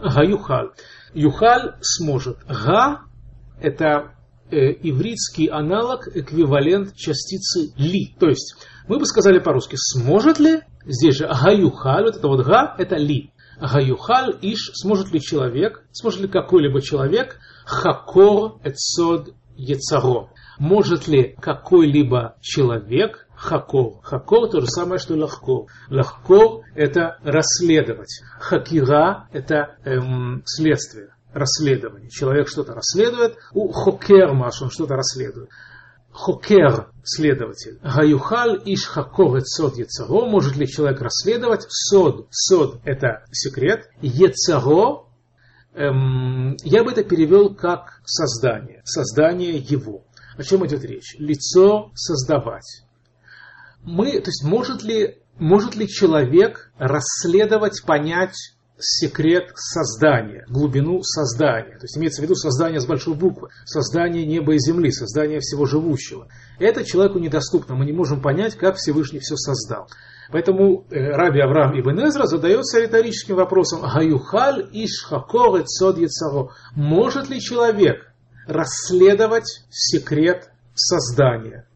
Гаюхал. 0.00 0.72
Юхаль 1.14 1.74
сможет. 1.80 2.38
Га– 2.46 3.02
это 3.60 4.14
э, 4.50 4.72
ивритский 4.82 5.46
аналог, 5.46 6.08
эквивалент 6.14 6.94
частицы 6.94 7.72
ли. 7.76 8.14
То 8.18 8.28
есть, 8.28 8.56
мы 8.86 8.98
бы 8.98 9.06
сказали 9.06 9.38
по-русски, 9.38 9.76
сможет 9.76 10.38
ли, 10.38 10.60
здесь 10.84 11.16
же 11.16 11.26
гаюхаль, 11.26 12.04
вот 12.04 12.16
это 12.16 12.28
вот 12.28 12.46
га, 12.46 12.74
это 12.78 12.96
ли. 12.96 13.32
Гаюхаль 13.60 14.38
иш, 14.40 14.70
сможет 14.74 15.12
ли 15.12 15.20
человек, 15.20 15.84
сможет 15.92 16.20
ли 16.20 16.28
какой-либо 16.28 16.80
человек, 16.80 17.38
хакор 17.64 18.60
эцод 18.64 19.34
ецаро. 19.56 20.30
Может 20.58 21.08
ли 21.08 21.36
какой-либо 21.40 22.36
человек 22.40 23.27
хакор. 23.38 24.00
Хакор 24.02 24.50
то 24.50 24.60
же 24.60 24.66
самое, 24.66 24.98
что 24.98 25.14
лахкор. 25.14 25.66
Лахкор– 25.88 26.62
это 26.74 27.18
расследовать. 27.22 28.22
Хакира– 28.40 29.28
это 29.32 29.76
эм, 29.84 30.42
следствие, 30.44 31.14
расследование. 31.32 32.10
Человек 32.10 32.48
что-то 32.48 32.74
расследует, 32.74 33.36
у 33.54 33.70
хокер 33.70 34.34
маш, 34.34 34.60
он 34.60 34.70
что-то 34.70 34.96
расследует. 34.96 35.50
Хокер– 36.10 36.90
следователь. 37.04 37.78
Гаюхаль 37.82 38.60
иш 38.64 38.84
хакор 38.86 39.40
сод 39.42 39.78
ецаро. 39.78 40.26
Может 40.26 40.56
ли 40.56 40.66
человек 40.66 41.00
расследовать? 41.00 41.64
Сод. 41.68 42.26
Сод– 42.30 42.80
это 42.84 43.24
секрет. 43.30 43.88
Ецаро 44.02 45.08
эм, 45.74 46.56
я 46.64 46.82
бы 46.82 46.90
это 46.90 47.04
перевел 47.04 47.54
как 47.54 48.00
создание, 48.04 48.82
создание 48.84 49.56
его. 49.58 50.02
О 50.36 50.42
чем 50.42 50.66
идет 50.66 50.84
речь? 50.84 51.14
Лицо 51.18 51.92
создавать 51.94 52.87
мы, 53.88 54.20
то 54.20 54.28
есть 54.28 54.44
может 54.44 54.82
ли, 54.82 55.18
может 55.38 55.74
ли 55.74 55.88
человек 55.88 56.72
расследовать, 56.78 57.82
понять 57.84 58.36
секрет 58.80 59.50
создания, 59.56 60.44
глубину 60.48 61.02
создания. 61.02 61.78
То 61.78 61.84
есть 61.84 61.96
имеется 61.96 62.20
в 62.20 62.24
виду 62.24 62.34
создание 62.36 62.80
с 62.80 62.86
большой 62.86 63.14
буквы, 63.14 63.48
создание 63.64 64.24
неба 64.24 64.54
и 64.54 64.58
земли, 64.58 64.92
создание 64.92 65.40
всего 65.40 65.66
живущего. 65.66 66.28
Это 66.60 66.84
человеку 66.84 67.18
недоступно, 67.18 67.74
мы 67.74 67.86
не 67.86 67.92
можем 67.92 68.20
понять, 68.22 68.56
как 68.56 68.76
Всевышний 68.76 69.18
все 69.18 69.36
создал. 69.36 69.88
Поэтому 70.30 70.84
э, 70.90 71.10
Раби 71.16 71.40
Авраам 71.40 71.78
Ибн 71.80 72.06
Эзра 72.06 72.26
задается 72.26 72.80
риторическим 72.80 73.36
вопросом 73.36 73.80
«Гаюхаль 73.80 74.68
иш 74.72 75.02
хакор 75.04 75.62
сод 75.66 75.98
яцаро» 75.98 76.50
Может 76.76 77.30
ли 77.30 77.40
человек 77.40 78.12
расследовать 78.46 79.64
секрет 79.70 80.50
создания? 80.74 81.66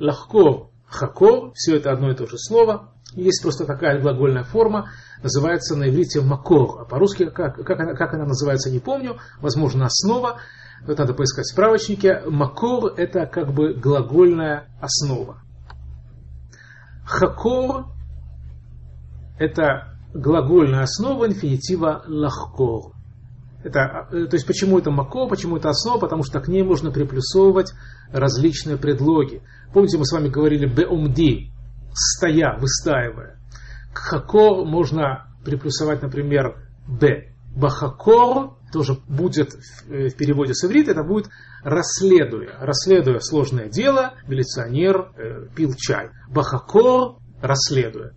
Лахкор, 0.00 0.70
хакор, 0.94 1.52
все 1.54 1.76
это 1.76 1.92
одно 1.92 2.10
и 2.10 2.14
то 2.14 2.26
же 2.26 2.38
слово. 2.38 2.90
Есть 3.14 3.42
просто 3.42 3.64
такая 3.64 4.00
глагольная 4.00 4.42
форма, 4.42 4.90
называется 5.22 5.76
на 5.76 5.88
иврите 5.88 6.20
макор. 6.20 6.80
А 6.80 6.84
по-русски 6.84 7.26
как, 7.26 7.56
как, 7.64 7.80
она, 7.80 7.94
как 7.94 8.14
она 8.14 8.24
называется, 8.24 8.70
не 8.70 8.80
помню. 8.80 9.18
Возможно, 9.40 9.86
основа. 9.86 10.38
Вот 10.86 10.98
надо 10.98 11.14
поискать 11.14 11.44
в 11.46 11.52
справочнике. 11.52 12.22
Макор– 12.26 12.92
это 12.96 13.26
как 13.26 13.52
бы 13.52 13.74
глагольная 13.74 14.68
основа. 14.80 15.38
Хакор– 17.06 17.86
это 19.38 19.96
глагольная 20.12 20.82
основа 20.82 21.26
инфинитива 21.26 22.02
лахкор. 22.06 22.93
Это, 23.64 24.08
э, 24.12 24.26
то 24.26 24.36
есть 24.36 24.46
почему 24.46 24.78
это 24.78 24.90
мако, 24.90 25.26
почему 25.26 25.56
это 25.56 25.70
основа, 25.70 25.98
потому 25.98 26.22
что 26.22 26.40
к 26.40 26.48
ней 26.48 26.62
можно 26.62 26.90
приплюсовывать 26.90 27.72
различные 28.12 28.76
предлоги. 28.76 29.42
Помните, 29.72 29.96
мы 29.98 30.04
с 30.04 30.12
вами 30.12 30.28
говорили 30.28 30.66
беумди, 30.66 31.50
стоя, 31.94 32.56
выстаивая. 32.58 33.38
К 33.94 33.98
хакор 33.98 34.66
можно 34.66 35.26
приплюсовать, 35.44 36.02
например, 36.02 36.56
б. 36.86 37.30
Бахакор 37.56 38.56
тоже 38.72 38.98
будет 39.08 39.54
в 39.86 40.16
переводе 40.16 40.54
с 40.54 40.64
иврита, 40.64 40.90
это 40.90 41.04
будет 41.04 41.28
расследуя. 41.62 42.58
Расследуя 42.60 43.20
сложное 43.20 43.68
дело, 43.68 44.14
милиционер 44.26 45.12
э, 45.16 45.46
пил 45.54 45.74
чай. 45.76 46.10
Бахакор 46.28 47.18
расследуя. 47.40 48.12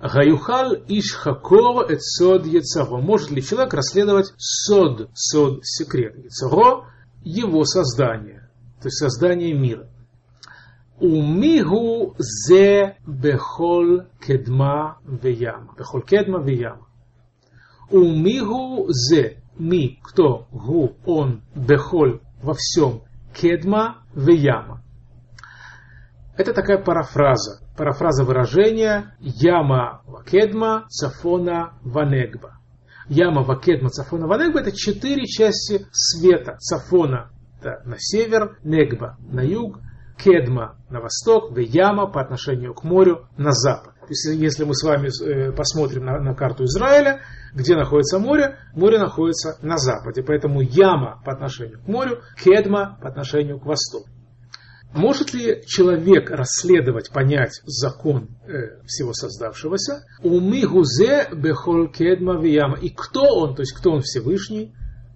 Гаюхал 0.00 0.72
иш 0.88 1.12
хакор 1.12 1.90
эт 1.90 2.02
сод 2.02 2.46
яцаро. 2.46 2.98
Может 3.00 3.30
ли 3.30 3.42
человек 3.42 3.74
расследовать 3.74 4.32
сод, 4.38 5.10
сод, 5.14 5.60
секрет 5.64 6.16
яцаро, 6.16 6.86
его 7.22 7.64
создание, 7.64 8.48
то 8.80 8.88
есть 8.88 8.98
создание 8.98 9.52
мира. 9.52 9.88
Умигу 10.98 12.14
зе 12.18 12.96
бехол 13.06 14.02
кедма 14.26 14.98
веяма. 15.04 15.74
Бехол 15.76 16.02
кедма 16.02 16.42
веяма. 16.42 16.86
Умигу 17.90 18.86
зе. 18.88 19.42
Ми, 19.58 20.00
кто? 20.02 20.46
Гу, 20.50 20.96
он, 21.04 21.42
бехоль, 21.54 22.20
во 22.42 22.54
всем. 22.54 23.02
Кедма 23.34 23.98
веяма. 24.14 24.82
Это 26.36 26.54
такая 26.54 26.78
парафраза. 26.78 27.60
Парафраза 27.80 28.24
выражения 28.24 29.14
Яма 29.20 30.02
Вакедма 30.04 30.84
Цафона 30.90 31.78
Ванегба. 31.82 32.58
Яма 33.08 33.42
Вакедма 33.42 33.88
Цафона 33.88 34.26
Ванегба 34.26 34.60
это 34.60 34.70
четыре 34.70 35.24
части 35.24 35.86
света. 35.90 36.58
Цафона 36.58 37.30
это 37.58 37.80
на 37.86 37.96
север, 37.98 38.58
Негба 38.64 39.16
на 39.20 39.40
юг, 39.40 39.78
Кедма 40.18 40.76
на 40.90 41.00
восток, 41.00 41.56
Яма 41.56 42.06
по 42.06 42.20
отношению 42.20 42.74
к 42.74 42.84
морю 42.84 43.28
на 43.38 43.52
запад. 43.52 43.94
То 44.00 44.08
есть, 44.10 44.26
если 44.26 44.64
мы 44.64 44.74
с 44.74 44.82
вами 44.82 45.08
э, 45.08 45.50
посмотрим 45.52 46.04
на, 46.04 46.20
на 46.20 46.34
карту 46.34 46.64
Израиля, 46.64 47.20
где 47.54 47.76
находится 47.76 48.18
море, 48.18 48.58
море 48.74 48.98
находится 48.98 49.56
на 49.62 49.78
западе. 49.78 50.22
Поэтому 50.22 50.60
Яма 50.60 51.22
по 51.24 51.32
отношению 51.32 51.80
к 51.80 51.88
морю, 51.88 52.20
Кедма 52.44 52.98
по 53.00 53.08
отношению 53.08 53.58
к 53.58 53.64
востоку. 53.64 54.06
Может 54.92 55.34
ли 55.34 55.62
человек 55.66 56.30
расследовать, 56.30 57.10
понять 57.10 57.60
закон 57.64 58.28
э, 58.46 58.82
всего 58.86 59.12
создавшегося? 59.12 60.04
Умы 60.22 60.66
гузе 60.66 61.28
бехол 61.32 61.88
кедма 61.88 62.40
вияма. 62.40 62.76
И 62.78 62.90
кто 62.90 63.22
он, 63.22 63.54
то 63.54 63.62
есть 63.62 63.72
кто 63.72 63.92
он 63.92 64.00
Всевышний? 64.00 64.74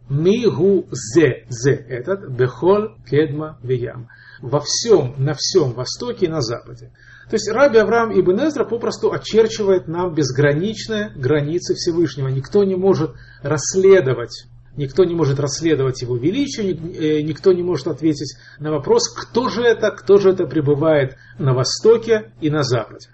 Мигу 0.08 0.86
зе, 0.92 1.46
зе 1.48 1.72
этот, 1.72 2.30
бехол 2.30 2.90
кедма 3.08 3.58
вияма 3.62 4.08
во 4.42 4.60
всем, 4.60 5.14
на 5.16 5.34
всем 5.34 5.72
Востоке 5.72 6.26
и 6.26 6.28
на 6.28 6.42
Западе. 6.42 6.92
То 7.30 7.36
есть 7.36 7.50
Раби 7.50 7.78
Авраам 7.78 8.12
Ибн 8.12 8.46
Эзра 8.46 8.64
попросту 8.64 9.10
очерчивает 9.10 9.88
нам 9.88 10.14
безграничные 10.14 11.10
границы 11.16 11.74
Всевышнего. 11.74 12.28
Никто 12.28 12.62
не 12.62 12.76
может 12.76 13.12
расследовать 13.42 14.46
Никто 14.76 15.04
не 15.04 15.14
может 15.14 15.38
расследовать 15.38 16.02
его 16.02 16.16
величие, 16.16 16.72
э, 16.72 17.22
никто 17.22 17.52
не 17.52 17.62
может 17.62 17.86
ответить 17.86 18.36
на 18.58 18.72
вопрос, 18.72 19.08
кто 19.08 19.48
же 19.48 19.62
это, 19.62 19.90
кто 19.90 20.16
же 20.16 20.30
это 20.30 20.46
пребывает 20.46 21.16
на 21.38 21.54
востоке 21.54 22.32
и 22.40 22.50
на 22.50 22.62
западе. 22.62 23.10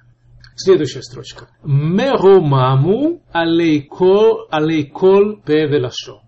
Следующая 0.57 1.03
строчка. 1.03 1.49
Меромаму 1.65 3.23
алейкол 3.33 4.49
алейкол 4.51 5.43
певелашо. 5.45 6.23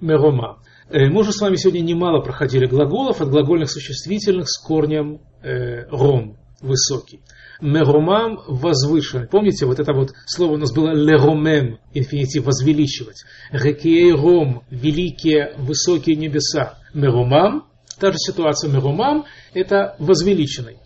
Меромам. 0.00 0.58
Э, 0.88 1.08
мы 1.08 1.20
уже 1.20 1.32
с 1.32 1.40
вами 1.40 1.56
сегодня 1.56 1.80
немало 1.80 2.20
проходили 2.20 2.66
глаголов 2.66 3.20
от 3.20 3.28
глагольных 3.28 3.70
существительных 3.70 4.48
с 4.48 4.58
корнем 4.60 5.20
э, 5.42 5.88
ром, 5.90 6.36
высокий. 6.66 7.20
Меромам 7.60 8.38
возвышенный. 8.46 9.26
Помните, 9.26 9.64
вот 9.64 9.78
это 9.78 9.92
вот 9.94 10.12
слово 10.26 10.52
у 10.52 10.56
нас 10.58 10.72
было 10.74 10.92
леромем, 10.92 11.78
инфинитив 11.94 12.44
возвеличивать. 12.44 13.24
Рекей 13.50 14.12
ром, 14.12 14.62
великие, 14.70 15.54
высокие 15.56 16.16
небеса. 16.16 16.78
Меромам, 16.92 17.66
та 17.98 18.12
же 18.12 18.18
ситуация 18.18 18.70
меромам, 18.70 19.24
это 19.54 19.96
возвеличенный. 19.98 20.76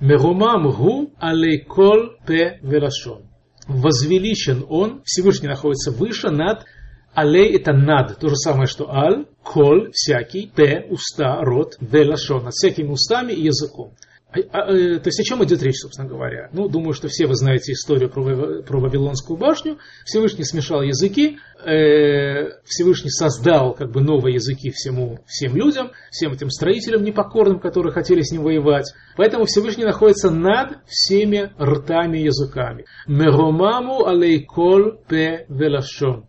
Меромам 0.00 0.70
гу 0.70 1.12
алейкол 1.18 2.16
пе 2.26 2.58
велашон. 2.62 3.22
Возвеличен 3.68 4.64
он, 4.68 5.02
Всевышний 5.04 5.48
находится 5.48 5.90
выше 5.90 6.30
над 6.30 6.64
Алей 7.14 7.56
это 7.56 7.72
над, 7.72 8.18
то 8.20 8.28
же 8.28 8.36
самое, 8.36 8.66
что 8.68 8.92
аль, 8.92 9.26
коль, 9.42 9.90
всякий, 9.92 10.46
п, 10.54 10.86
уста, 10.88 11.40
рот, 11.40 11.76
велашон, 11.80 12.44
над 12.44 12.52
всякими 12.52 12.92
устами 12.92 13.32
и 13.32 13.42
языком. 13.42 13.94
А, 14.30 14.40
а, 14.40 14.66
то 14.66 15.06
есть 15.06 15.20
о 15.20 15.22
чем 15.22 15.42
идет 15.42 15.62
речь, 15.62 15.78
собственно 15.78 16.06
говоря? 16.06 16.50
Ну, 16.52 16.68
думаю, 16.68 16.92
что 16.92 17.08
все 17.08 17.26
вы 17.26 17.34
знаете 17.34 17.72
историю 17.72 18.10
про, 18.10 18.62
про 18.62 18.78
Вавилонскую 18.78 19.38
башню. 19.38 19.78
Всевышний 20.04 20.44
смешал 20.44 20.82
языки, 20.82 21.38
э, 21.64 22.50
Всевышний 22.64 23.10
создал 23.10 23.72
как 23.72 23.90
бы 23.90 24.02
новые 24.02 24.34
языки 24.34 24.70
всему, 24.70 25.20
всем 25.26 25.56
людям, 25.56 25.92
всем 26.10 26.32
этим 26.32 26.50
строителям 26.50 27.04
непокорным, 27.04 27.58
которые 27.58 27.92
хотели 27.92 28.20
с 28.20 28.30
ним 28.30 28.42
воевать. 28.42 28.92
Поэтому 29.16 29.46
Всевышний 29.46 29.84
находится 29.84 30.28
над 30.28 30.78
всеми 30.86 31.50
ртами 31.58 32.18
языками. 32.18 32.84
Меромаму 33.06 34.06
алейкол 34.06 35.04
пе 35.08 35.46
велашон 35.48 36.27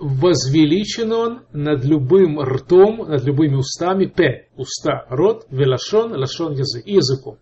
возвеличен 0.00 1.12
он 1.12 1.40
над 1.52 1.84
любым 1.84 2.40
ртом, 2.40 3.08
над 3.08 3.22
любыми 3.24 3.56
устами, 3.56 4.06
п, 4.06 4.48
уста, 4.56 5.06
рот, 5.08 5.46
велашон, 5.50 6.12
лашон, 6.16 6.54
язык, 6.54 6.86
языком. 6.86 7.38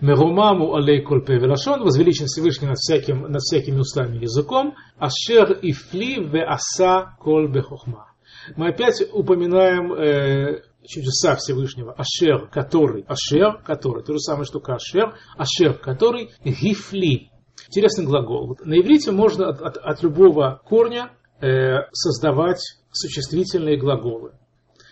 Мерумаму 0.00 0.74
алей 0.74 1.02
пе 1.02 1.38
велашон, 1.38 1.82
возвеличен 1.82 2.26
Всевышний 2.26 2.68
над, 2.68 2.78
всяким, 2.78 3.22
над 3.22 3.42
всякими 3.42 3.78
устами 3.78 4.18
языком, 4.18 4.74
ашер 4.98 5.52
и 5.52 5.72
фли 5.72 6.20
ве 6.24 6.42
аса 6.42 7.16
кол 7.20 7.48
бехохма. 7.48 8.06
Мы 8.56 8.68
опять 8.68 9.02
упоминаем 9.12 9.92
э, 9.92 10.62
чудеса 10.86 11.36
Всевышнего. 11.36 11.92
Ашер, 11.92 12.48
который, 12.48 13.04
Ашер, 13.06 13.60
который, 13.62 14.02
то 14.02 14.14
же 14.14 14.20
самое, 14.20 14.44
что 14.44 14.60
Кашер, 14.60 15.14
Ашер, 15.36 15.74
который, 15.74 16.30
Гифли. 16.44 17.30
Интересный 17.68 18.06
глагол. 18.06 18.58
На 18.64 18.80
иврите 18.80 19.12
можно 19.12 19.48
от, 19.48 19.60
от, 19.60 19.76
от 19.76 20.02
любого 20.02 20.62
корня 20.64 21.10
Э, 21.40 21.86
создавать 21.92 22.60
существительные 22.92 23.78
глаголы. 23.78 24.32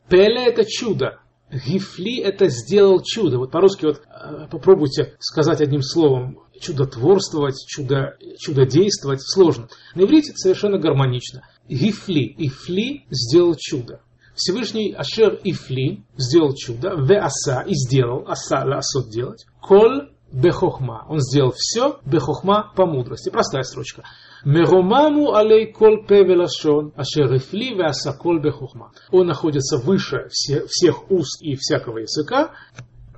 Пеле 0.08 0.46
это 0.46 0.64
чудо. 0.64 1.20
Гифли 1.50 2.20
это 2.20 2.48
сделал 2.48 3.02
чудо. 3.02 3.38
Вот 3.38 3.50
по-русски 3.50 3.84
вот 3.84 4.00
э, 4.00 4.48
попробуйте 4.50 5.14
сказать 5.18 5.60
одним 5.60 5.82
словом 5.82 6.38
чудотворствовать, 6.58 7.62
чудо, 7.66 8.16
чудодействовать. 8.38 9.20
Сложно. 9.22 9.68
На 9.94 10.02
иврите 10.02 10.30
это 10.30 10.38
совершенно 10.38 10.78
гармонично. 10.78 11.42
Гифли. 11.68 12.34
Ифли 12.38 13.04
сделал 13.10 13.54
чудо. 13.58 14.00
Всевышний 14.34 14.94
Ашер 14.96 15.38
Ифли 15.44 16.02
сделал 16.16 16.54
чудо. 16.54 16.94
Ве 16.96 17.18
аса 17.18 17.60
и 17.60 17.74
сделал. 17.74 18.24
Аса 18.26 18.64
ла 18.64 18.78
асот 18.78 19.10
делать. 19.10 19.44
Коль 19.60 20.08
бехохма. 20.32 21.04
Он 21.08 21.20
сделал 21.20 21.52
все 21.56 21.98
бехохма 22.04 22.72
по 22.76 22.86
мудрости. 22.86 23.30
Простая 23.30 23.62
строчка. 23.62 24.04
Меромаму 24.44 25.34
алей 25.34 25.72
кол 25.72 26.04
певелашон, 26.06 26.92
ашерефли 26.96 27.74
веасакол 27.74 28.40
бехухма. 28.40 28.92
Он 29.10 29.26
находится 29.26 29.78
выше 29.78 30.28
всех 30.30 31.10
уст 31.10 31.42
и 31.42 31.56
всякого 31.56 31.98
языка, 31.98 32.52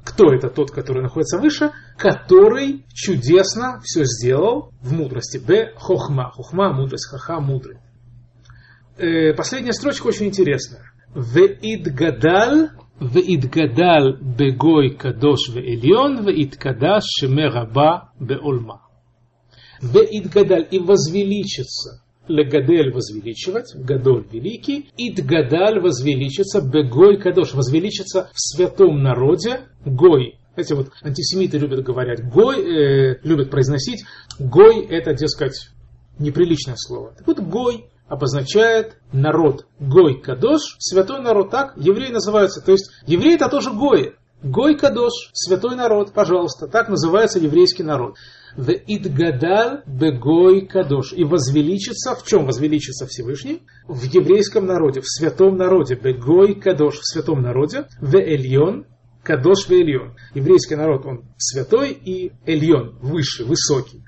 Кто 0.02 0.32
это 0.32 0.48
тот, 0.48 0.70
который 0.70 1.02
находится 1.02 1.38
выше? 1.38 1.72
Который 1.98 2.86
чудесно 2.92 3.80
все 3.82 4.04
сделал 4.04 4.72
в 4.80 4.92
мудрости. 4.92 5.38
Б. 5.38 5.74
Хохма. 5.76 6.30
Хохма– 6.30 6.72
мудрость. 6.72 7.08
Хаха– 7.10 7.38
мудрый. 7.40 7.78
Э, 8.96 9.34
последняя 9.34 9.72
строчка 9.72 10.06
очень 10.06 10.26
интересная. 10.26 10.90
Веидгадал 11.14 12.70
ויתגדל 13.01 14.13
בגוי 14.21 14.95
קדוש 14.97 15.49
ועליון, 15.49 16.17
ויתקדש 16.25 17.03
שמי 17.19 17.45
רבה 17.45 17.97
בעולמה. 18.19 18.73
ויתגדל 19.83 20.63
и 20.71 20.79
возвеличится. 20.79 22.05
Легадель 22.27 22.91
возвеличивать, 22.91 23.75
Гадоль 23.75 24.25
великий, 24.31 24.89
Идгадаль 24.97 25.79
возвеличится, 25.79 26.61
Бегой 26.61 27.19
Кадош 27.19 27.53
возвеличится 27.53 28.29
в 28.33 28.39
святом 28.39 29.03
народе, 29.03 29.67
Гой. 29.85 30.39
Эти 30.55 30.73
вот 30.73 30.89
антисемиты 31.03 31.57
любят 31.59 31.83
говорить 31.83 32.23
Гой, 32.27 32.61
э, 32.61 33.19
любят 33.23 33.51
произносить, 33.51 34.05
Гой 34.39 34.85
это, 34.87 35.13
дескать, 35.13 35.69
неприличное 36.17 36.75
слово. 36.77 37.13
Так 37.15 37.27
вот, 37.27 37.39
Гой 37.39 37.85
обозначает 38.10 38.98
народ. 39.12 39.66
Гой 39.78 40.20
Кадош, 40.20 40.76
святой 40.78 41.22
народ, 41.22 41.50
так 41.50 41.74
евреи 41.76 42.10
называются. 42.10 42.60
То 42.60 42.72
есть 42.72 42.90
евреи 43.06 43.36
это 43.36 43.48
тоже 43.48 43.70
Гои. 43.70 44.14
Гой 44.42 44.76
Кадош, 44.76 45.12
святой 45.32 45.76
народ, 45.76 46.12
пожалуйста, 46.12 46.66
так 46.66 46.88
называется 46.88 47.38
еврейский 47.38 47.84
народ. 47.84 48.16
В 48.56 48.70
Идгадал 48.72 49.82
Бегой 49.86 50.66
Кадош. 50.66 51.12
И 51.12 51.22
возвеличится, 51.22 52.16
в 52.16 52.26
чем 52.26 52.46
возвеличится 52.46 53.06
Всевышний? 53.06 53.62
В 53.86 54.02
еврейском 54.02 54.66
народе, 54.66 55.02
в 55.02 55.06
святом 55.06 55.56
народе. 55.56 55.94
Бегой 55.94 56.54
Кадош, 56.54 56.98
в 56.98 57.06
святом 57.06 57.42
народе. 57.42 57.86
В 58.00 58.16
Эльон, 58.16 58.86
Кадош 59.22 59.66
в 59.66 59.70
Эльон. 59.70 60.16
Еврейский 60.34 60.74
народ, 60.74 61.06
он 61.06 61.24
святой 61.36 61.92
и 61.92 62.32
Эльон, 62.44 62.98
высший, 63.00 63.46
высокий. 63.46 64.02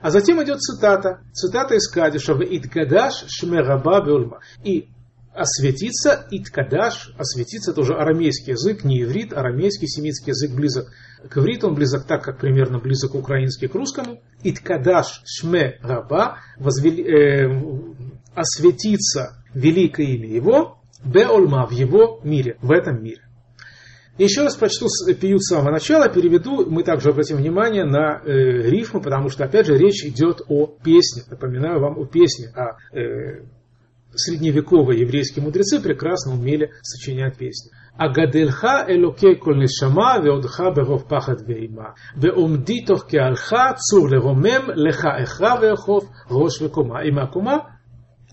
А 0.00 0.10
затем 0.10 0.42
идет 0.42 0.60
цитата, 0.60 1.20
цитата 1.32 1.74
из 1.74 1.88
Кадиша, 1.88 2.34
Иткадаш 2.34 3.24
Шмераба 3.28 4.04
Бюльма. 4.04 4.40
И 4.64 4.88
осветиться, 5.34 6.26
Иткадаш, 6.30 7.14
осветиться 7.18 7.72
тоже 7.72 7.94
арамейский 7.94 8.52
язык, 8.52 8.84
не 8.84 9.02
иврит, 9.02 9.32
арамейский, 9.32 9.88
семитский 9.88 10.30
язык 10.30 10.52
близок 10.52 10.88
к 11.28 11.36
ивриту, 11.38 11.68
он 11.68 11.74
близок 11.74 12.04
так, 12.04 12.22
как 12.22 12.38
примерно 12.38 12.78
близок 12.78 13.14
украинский 13.14 13.68
к 13.68 13.74
русскому. 13.74 14.20
Иткадаш 14.42 15.22
Шме 15.24 15.78
Раба, 15.82 16.38
возвели, 16.58 17.02
э, 17.02 17.62
осветиться 18.34 19.42
великое 19.54 20.06
имя 20.06 20.28
его, 20.28 20.78
Беольма 21.04 21.66
в 21.66 21.72
его 21.72 22.20
мире, 22.24 22.56
в 22.62 22.70
этом 22.70 23.02
мире. 23.02 23.25
И 24.18 24.24
еще 24.24 24.42
раз 24.42 24.56
прочту 24.56 24.86
э, 24.86 25.14
пиют 25.14 25.42
с 25.42 25.50
самого 25.50 25.70
начала, 25.70 26.08
переведу, 26.08 26.68
мы 26.70 26.82
также 26.82 27.10
обратим 27.10 27.36
внимание 27.36 27.84
на 27.84 28.22
э, 28.24 28.30
рифмы, 28.70 29.00
потому 29.00 29.28
что, 29.28 29.44
опять 29.44 29.66
же, 29.66 29.76
речь 29.76 30.04
идет 30.04 30.42
о 30.48 30.66
песне. 30.66 31.22
Напоминаю 31.28 31.80
вам 31.80 31.98
о 31.98 32.06
песне, 32.06 32.48
А 32.54 32.76
э, 32.96 33.42
средневековые 34.14 35.02
еврейские 35.02 35.44
мудрецы 35.44 35.80
прекрасно 35.80 36.32
умели 36.32 36.70
сочинять 36.82 37.36
песни. 37.36 37.70
Агадельха 37.98 38.84
элокей 38.88 39.36
коль 39.36 39.58
веодха 39.58 40.70
беров 40.70 41.06
пахат 41.06 41.42
вейма. 41.46 41.94
Веомди 42.14 42.84
тох 42.86 43.06
кеалха 43.06 43.76
цур 43.78 44.10
леромем 44.10 44.70
леха 44.74 45.16
эхра 45.18 45.58
веохов 45.60 46.04
рош 46.28 46.60
векома. 46.60 47.04
Има 47.04 47.26
кума. 47.26 47.78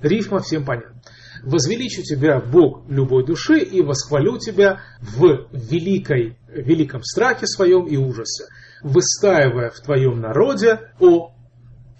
Рифма 0.01 0.39
всем 0.39 0.65
понятна. 0.65 1.01
возвеличу 1.42 2.02
тебя, 2.02 2.40
Бог 2.40 2.84
любой 2.88 3.24
души, 3.24 3.58
и 3.58 3.82
восхвалю 3.82 4.38
тебя 4.38 4.80
в 5.00 5.48
великой, 5.52 6.36
великом 6.48 7.02
страхе 7.02 7.46
своем 7.46 7.86
и 7.86 7.96
ужасе, 7.96 8.44
выстаивая 8.82 9.70
в 9.70 9.80
твоем 9.80 10.20
народе, 10.20 10.80
о 11.00 11.32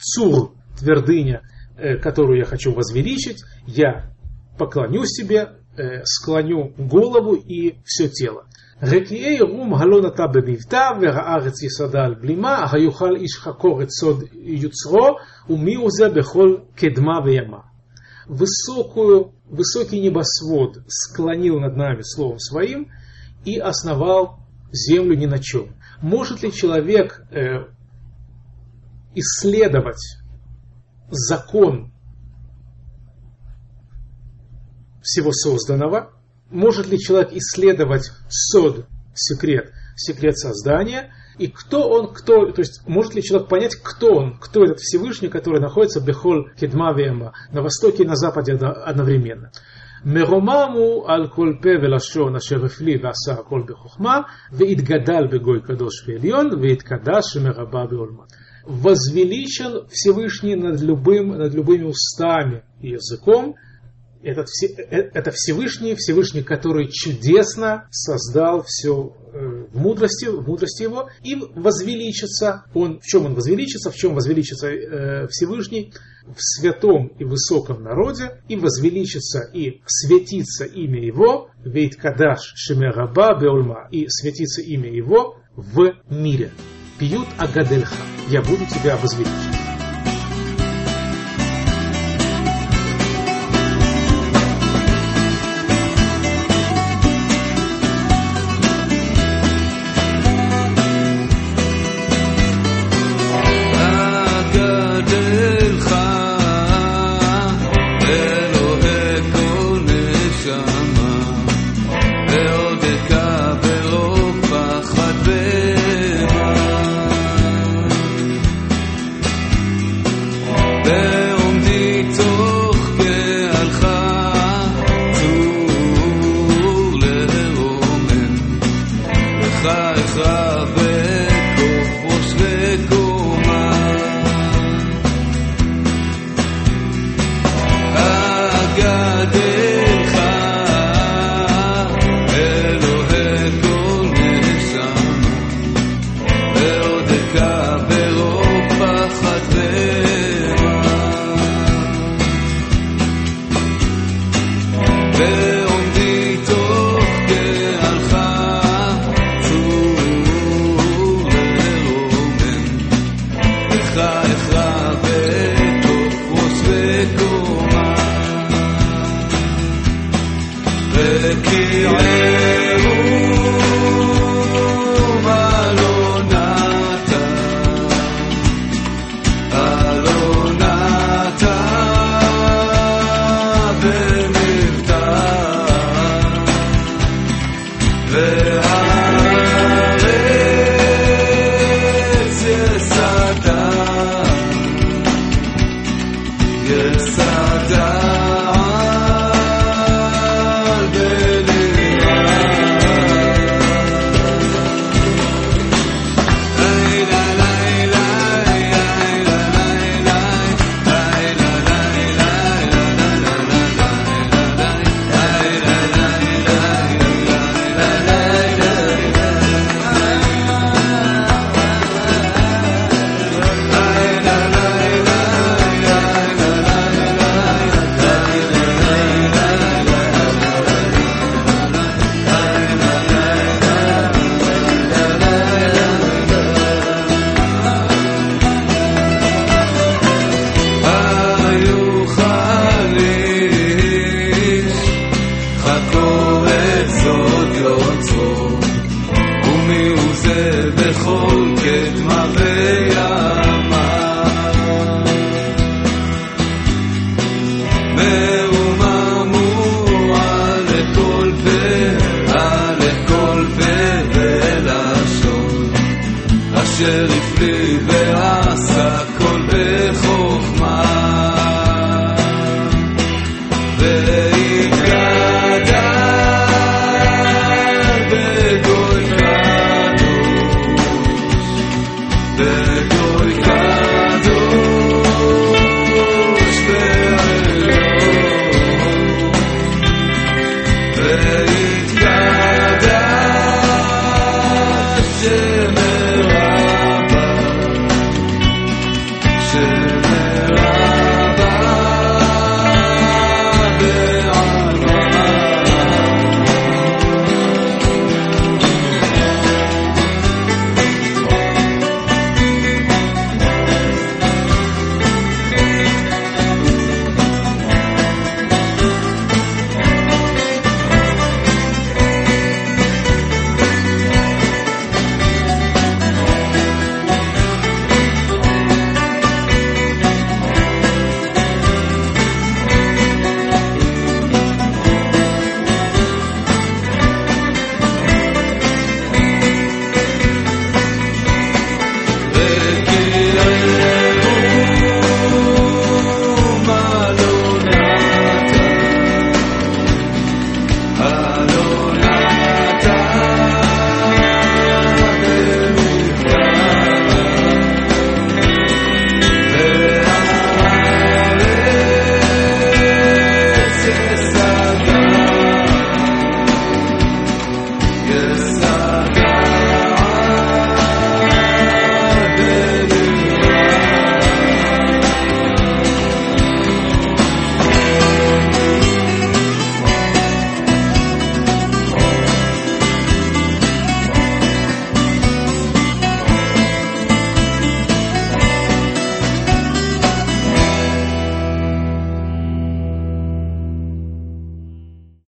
Цур, 0.00 0.52
твердыня, 0.78 1.42
э, 1.76 1.96
которую 1.96 2.38
я 2.38 2.44
хочу 2.44 2.72
возвеличить, 2.72 3.42
я 3.66 4.12
поклонюсь 4.56 5.12
тебе, 5.12 5.56
э, 5.76 6.04
склоню 6.04 6.72
голову 6.76 7.34
и 7.34 7.78
все 7.84 8.08
тело. 8.08 8.44
רקיעי 8.82 9.40
רום 9.40 9.74
הלא 9.74 10.00
נטע 10.00 10.26
במבטא, 10.26 10.90
והארץ 11.00 11.62
יסדה 11.62 12.04
על 12.04 12.14
בלימה, 12.14 12.66
היוכל 12.72 13.16
איש 13.16 13.36
חקור 13.36 13.82
את 13.82 13.90
סוד 13.90 14.24
יוצרו, 14.32 15.16
ומי 15.50 15.74
הוא 15.74 15.88
זה 15.90 16.08
בכל 16.08 16.56
קדמה 16.74 17.18
וימה 17.24 17.58
высокую, 18.28 19.30
высокий 19.53 20.01
небосвод 20.01 20.79
склонил 20.87 21.59
над 21.59 21.75
нами 21.75 22.01
словом 22.01 22.39
своим 22.39 22.89
и 23.45 23.57
основал 23.57 24.39
землю 24.71 25.15
ни 25.15 25.27
на 25.27 25.39
чем. 25.39 25.75
Может 26.01 26.41
ли 26.41 26.51
человек 26.51 27.25
э, 27.31 27.67
исследовать 29.13 30.17
закон 31.09 31.93
всего 35.01 35.31
созданного? 35.31 36.13
Может 36.49 36.87
ли 36.87 36.97
человек 36.97 37.31
исследовать 37.33 38.11
сод, 38.29 38.87
секрет, 39.13 39.71
секрет 39.95 40.37
создания– 40.37 41.13
и 41.38 41.46
кто 41.48 41.88
он, 41.88 42.12
кто, 42.12 42.50
то 42.50 42.60
есть 42.60 42.86
может 42.86 43.14
ли 43.14 43.22
человек 43.22 43.48
понять, 43.48 43.76
кто 43.76 44.14
он, 44.14 44.38
кто 44.38 44.64
этот 44.64 44.80
Всевышний, 44.80 45.28
который 45.28 45.60
находится 45.60 46.00
в 46.00 46.04
Бехол 46.04 46.48
Кедма 46.58 46.92
Вема, 46.94 47.32
на 47.52 47.62
востоке 47.62 48.02
и 48.02 48.06
на 48.06 48.16
западе 48.16 48.54
одновременно. 48.54 49.50
מרוממו 50.04 51.04
על 51.06 51.28
כל 51.28 51.52
פה 51.62 51.68
ולשון 51.82 52.36
אשר 52.36 52.64
הפליא 52.64 52.98
ועשה 53.02 53.40
הכל 53.40 53.62
בחוכמה, 53.66 54.20
והתגדל 54.52 55.26
בגוי 55.30 55.60
קדוש 55.60 56.08
ועליון, 56.08 56.50
והתקדש 56.62 57.24
שמרבה 57.32 57.86
בעולמה. 57.86 58.22
Возвеличен 58.66 59.86
Всевышний 59.88 60.54
над 60.54 60.82
любым, 60.82 61.28
над 61.38 61.54
любыми 61.54 61.84
устами 61.84 62.62
и 62.82 62.90
языком, 62.90 63.54
этот, 64.23 64.47
э, 64.63 65.09
это 65.13 65.31
Всевышний, 65.31 65.95
Всевышний, 65.95 66.43
который 66.43 66.89
чудесно 66.89 67.87
создал 67.91 68.63
все 68.65 69.15
э, 69.33 69.65
в 69.71 69.77
мудрости, 69.77 70.25
в 70.25 70.47
мудрости 70.47 70.83
его, 70.83 71.09
и 71.23 71.35
возвеличится 71.35 72.65
он, 72.73 72.99
в 72.99 73.05
чем 73.05 73.25
он 73.25 73.35
возвеличится, 73.35 73.91
в 73.91 73.95
чем 73.95 74.15
возвеличится 74.15 74.67
э, 74.69 75.27
Всевышний, 75.27 75.93
в 76.25 76.37
святом 76.39 77.07
и 77.19 77.25
высоком 77.25 77.83
народе, 77.83 78.41
и 78.47 78.55
возвеличится 78.55 79.41
и 79.53 79.81
светится 79.85 80.63
имя 80.65 81.03
его, 81.03 81.49
вейт 81.65 81.97
кадаш 81.97 82.53
шемераба 82.55 83.37
беульма, 83.39 83.89
и 83.91 84.07
светится 84.07 84.61
имя 84.61 84.89
его 84.89 85.37
в 85.55 85.93
мире. 86.09 86.51
Пьют 86.97 87.27
Агадельха, 87.37 87.95
я 88.29 88.41
буду 88.41 88.65
тебя 88.65 88.95
возвеличивать. 88.97 89.52